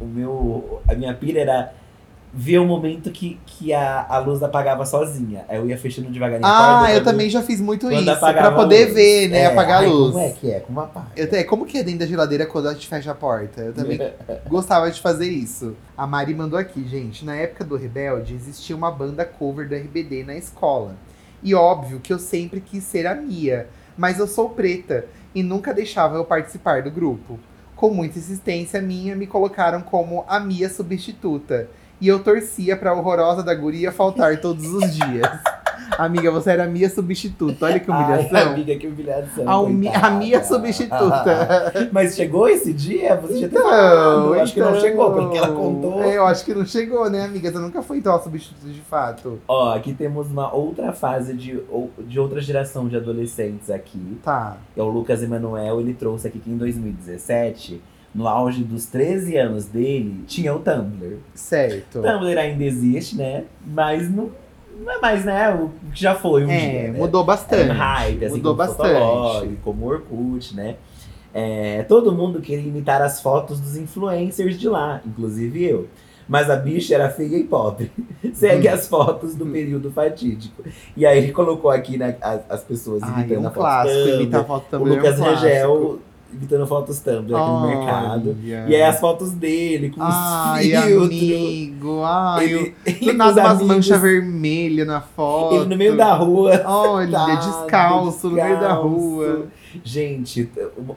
[0.01, 0.83] O meu.
[0.89, 1.73] A minha pira era
[2.33, 5.45] ver o momento que, que a, a luz apagava sozinha.
[5.49, 8.05] Aí eu ia fechando devagarinho a Ah, eu também já fiz muito isso.
[8.21, 9.41] Pra poder ver, né?
[9.41, 10.13] É, apagar a ai, luz.
[10.13, 10.61] Como é que é?
[10.61, 11.09] Como apaga?
[11.17, 13.61] Eu te- como que é dentro da geladeira quando a gente fecha a porta?
[13.61, 13.99] Eu também
[14.49, 15.75] gostava de fazer isso.
[15.97, 17.25] A Mari mandou aqui, gente.
[17.25, 20.95] Na época do Rebelde, existia uma banda cover do RBD na escola.
[21.43, 23.69] E óbvio que eu sempre quis ser a Mia.
[23.97, 27.39] Mas eu sou preta e nunca deixava eu participar do grupo.
[27.77, 31.69] Com muita insistência minha, me colocaram como a Mia substituta.
[32.01, 35.29] E eu torcia pra horrorosa da guria faltar todos os dias.
[35.99, 37.67] Amiga, você era a Mia substituta.
[37.67, 38.29] Olha que humilhação.
[38.39, 39.49] Ai, amiga, que humilhação.
[39.49, 40.11] A, umi- a.
[40.11, 41.73] Mia substituta.
[41.93, 43.17] Mas chegou esse dia?
[43.17, 44.35] Você já Então, tá falando.
[44.41, 46.03] Acho que não então, chegou, pelo que ela contou.
[46.05, 47.51] Eu acho que não chegou, né, amiga?
[47.51, 49.39] Você nunca foi então a substituta de fato.
[49.49, 51.61] Ó, aqui temos uma outra fase de,
[52.07, 54.19] de outra geração de adolescentes aqui.
[54.23, 54.57] Tá.
[54.77, 57.81] É o Lucas Emanuel, ele trouxe aqui que em 2017
[58.13, 61.19] no auge dos 13 anos dele, tinha o Tumblr.
[61.33, 62.03] Certo.
[62.03, 63.45] Tumblr ainda existe, né?
[63.65, 64.31] Mas não,
[64.79, 65.51] não é mais, né?
[65.55, 66.93] O que já foi um É, dia.
[66.93, 66.99] né?
[66.99, 67.71] mudou bastante.
[67.71, 69.57] um hype, assim, mudou como bastante.
[69.63, 70.77] Como Orkut, né?
[71.33, 75.89] É, todo mundo queria imitar as fotos dos influencers de lá, inclusive eu.
[76.29, 77.91] Mas a bicha era feia e pobre.
[78.35, 78.73] Segue Hum.
[78.73, 80.63] as fotos do período fatídico.
[80.97, 84.09] E aí ele colocou aqui né, as, as pessoas Ai, imitando um a foto clássico,
[84.09, 84.97] imitar foto O também.
[84.97, 85.99] Lucas é um clássico.
[86.33, 88.37] Imitando fotos Tumblr aqui no mercado.
[88.45, 91.07] E aí as fotos dele com Ai, os filtros.
[91.09, 92.03] amigo.
[92.05, 95.57] Ai, Ele, ele nada umas manchas vermelhas na foto.
[95.57, 96.63] Ele no meio da rua.
[96.65, 98.89] Olha, Tá, descalço, no meio da descalço.
[98.89, 99.47] rua.
[99.85, 100.51] Gente,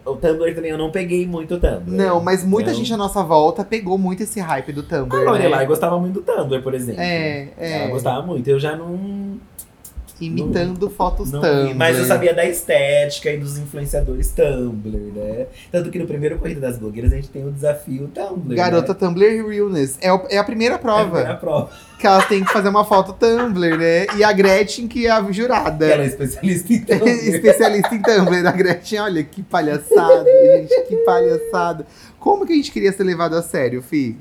[0.06, 1.84] o, Tumblr também eu não peguei muito o Tumblr.
[1.92, 5.16] Não, mas muita gente à nossa volta pegou muito esse hype do Tumblr.
[5.28, 5.66] A Lorelai né?
[5.66, 7.00] gostava muito do Tumblr, por exemplo.
[7.02, 7.82] É, é.
[7.84, 8.48] Ela gostava muito.
[8.48, 9.38] Eu já não.
[10.22, 11.76] Imitando fotos não Tumblr.
[11.76, 15.48] mas eu sabia da estética e dos influenciadores Tumblr, né?
[15.72, 18.56] Tanto que no primeiro Corrida das Blogueiras a gente tem o desafio Tumblr.
[18.56, 19.00] Garota Né?
[19.00, 19.98] Tumblr Realness.
[20.00, 21.22] É, o- é a primeira prova.
[21.22, 21.70] É a prova.
[22.00, 24.06] Que elas têm que fazer uma foto Tumblr, né?
[24.18, 25.86] E a Gretchen, que é a jurada.
[25.86, 27.10] Ela é especialista em Tumblr.
[27.10, 28.48] Especialista em Tumblr.
[28.48, 30.82] A Gretchen, olha que palhaçada, gente.
[30.88, 31.86] Que palhaçada.
[32.20, 34.18] Como que a gente queria ser levado a sério, Fi?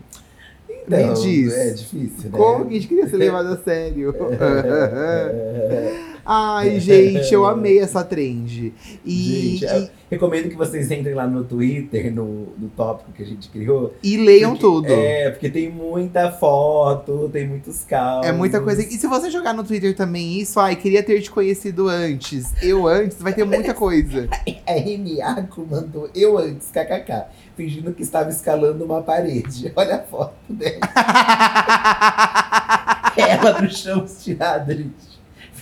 [0.89, 1.53] Me diz.
[1.53, 2.39] É difícil, né?
[2.39, 4.15] Como que a gente queria ser levado a sério?
[6.25, 8.73] Ai, gente, eu amei essa trend.
[9.05, 13.27] E, Gente, eu recomendo que vocês entrem lá no Twitter, no, no tópico que a
[13.27, 13.95] gente criou.
[14.03, 14.93] e, e leiam Porque- tudo.
[14.93, 18.25] É, porque tem muita foto, tem muitos caos.
[18.27, 18.83] É muita coisa.
[18.83, 22.53] E se você jogar no Twitter também isso, ai, queria ter te conhecido antes.
[22.63, 24.29] Eu antes, vai ter muita coisa.
[24.67, 27.25] A Reniaco mandou eu antes, kkk,
[27.57, 29.73] fingindo que estava escalando uma parede.
[29.75, 30.79] Olha a foto dela.
[33.17, 35.12] Ela no chão estirada, gente.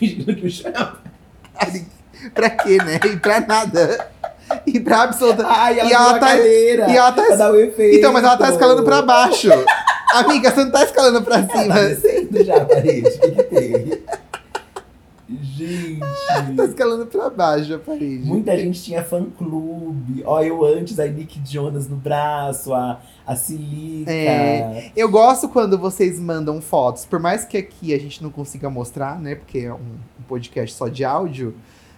[0.01, 2.99] Fingindo que o chão uma pra quê, né?
[3.05, 4.09] E pra nada.
[4.67, 5.45] E pra absoluta.
[5.47, 7.99] Ai, ela E ela tá- cadeira e ela tá- pra dar o efeito.
[7.99, 9.49] Então, mas ela tá escalando pra baixo.
[10.13, 11.75] Amiga, você não tá escalando pra Ela tá cima.
[11.75, 13.09] descendo já a parede.
[13.09, 14.03] O que que tem?
[15.67, 16.01] Gente.
[16.57, 18.25] Tá escalando pra baixo a parede.
[18.25, 20.23] Muita gente tinha fã-clube.
[20.25, 24.11] Ó, eu antes, a Nick Jonas no braço, a, a Silica.
[24.11, 24.91] É.
[24.97, 29.21] Eu gosto quando vocês mandam fotos, por mais que aqui a gente não consiga mostrar,
[29.21, 29.35] né?
[29.35, 31.55] Porque é um, um podcast só de áudio.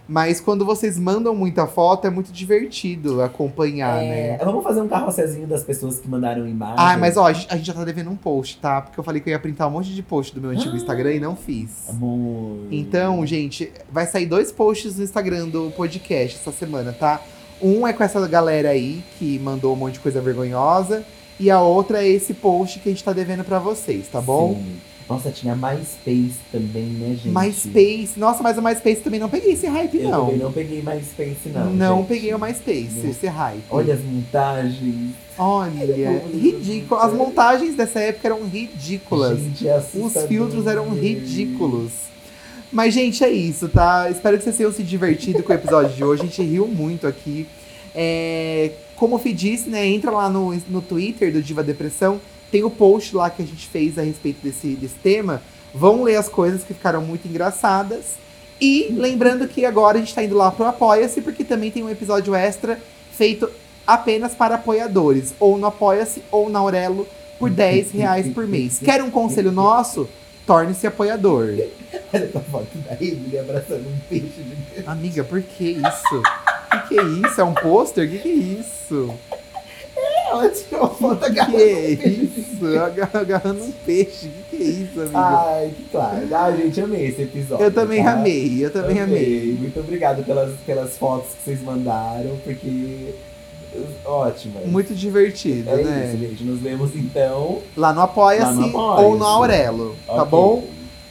[0.07, 4.37] Mas quando vocês mandam muita foto, é muito divertido acompanhar, É, né?
[4.43, 6.75] Vamos fazer um carrosselzinho das pessoas que mandaram imagem.
[6.77, 8.81] Ah, mas ó, a gente, a gente já tá devendo um post, tá?
[8.81, 11.13] Porque eu falei que eu ia printar um monte de post do meu antigo Instagram
[11.13, 11.89] e não fiz.
[11.89, 12.67] Amor.
[12.69, 17.21] Então, gente, vai sair dois posts no Instagram do podcast essa semana, tá?
[17.61, 21.03] Um é com essa galera aí que mandou um monte de coisa vergonhosa.
[21.39, 24.55] E a outra é esse post que a gente tá devendo pra vocês, tá bom?
[24.55, 24.75] Sim.
[25.09, 27.29] Nossa, tinha MySpace também, né, gente?
[27.29, 28.13] MySpace.
[28.17, 30.25] Nossa, mas o MySpace também não peguei esse hype, Eu não.
[30.25, 31.73] também não peguei MySpace, não.
[31.73, 32.07] Não gente.
[32.07, 33.09] peguei o MySpace, Não.
[33.09, 33.63] esse hype.
[33.69, 35.11] Olha as montagens.
[35.37, 37.01] Olha, ridículo.
[37.01, 39.39] As montagens dessa época eram ridículas.
[39.39, 41.91] Gente, é Os filtros eram ridículos.
[42.71, 44.09] Mas, gente, é isso, tá?
[44.09, 46.23] Espero que vocês tenham se divertido com o episódio de hoje.
[46.23, 47.45] A gente riu muito aqui.
[47.93, 49.85] É, como o Fih disse, né?
[49.85, 52.19] Entra lá no, no Twitter do Diva Depressão.
[52.53, 55.41] Tem o post lá que a gente fez a respeito desse, desse tema.
[55.73, 58.13] Vão ler as coisas que ficaram muito engraçadas.
[58.61, 61.89] E lembrando que agora a gente tá indo lá pro Apoia-se, porque também tem um
[61.89, 62.79] episódio extra
[63.11, 63.49] feito
[63.87, 65.33] apenas para apoiadores.
[65.39, 67.07] Ou no Apoia-se ou na Aurelo
[67.39, 68.77] por 10 reais por mês.
[68.77, 70.07] Quer um conselho nosso?
[70.45, 71.55] Torne-se apoiador.
[72.13, 76.17] Olha essa foto da Emily abraçando um peixe de Amiga, por que isso?
[76.17, 77.41] O que, que é isso?
[77.41, 78.07] É um pôster?
[78.07, 79.11] O que, que é isso?
[80.33, 82.29] Ela tirou uma foto que agarrando é um peixe.
[82.53, 82.67] isso?
[82.79, 84.31] Agar- Agarrando um peixe.
[84.49, 85.19] Que, que é isso, amiga?
[85.19, 86.27] Ai, que claro.
[86.35, 87.63] Ah, gente, amei esse episódio.
[87.65, 88.13] eu também tá?
[88.13, 89.55] amei, eu também amei.
[89.59, 93.13] Muito obrigado pelas, pelas fotos que vocês mandaram, porque.
[94.05, 94.59] Ótimo.
[94.67, 96.09] Muito divertido, É né?
[96.13, 96.43] isso, gente.
[96.43, 97.59] Nos vemos então.
[97.75, 98.75] Lá no Apoia-se Apoia-se.
[99.03, 100.25] ou no Aurelo, tá Ok.
[100.29, 100.63] bom?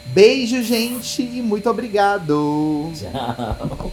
[0.07, 2.93] Beijo, gente, e muito obrigado.
[2.95, 3.91] Tchau.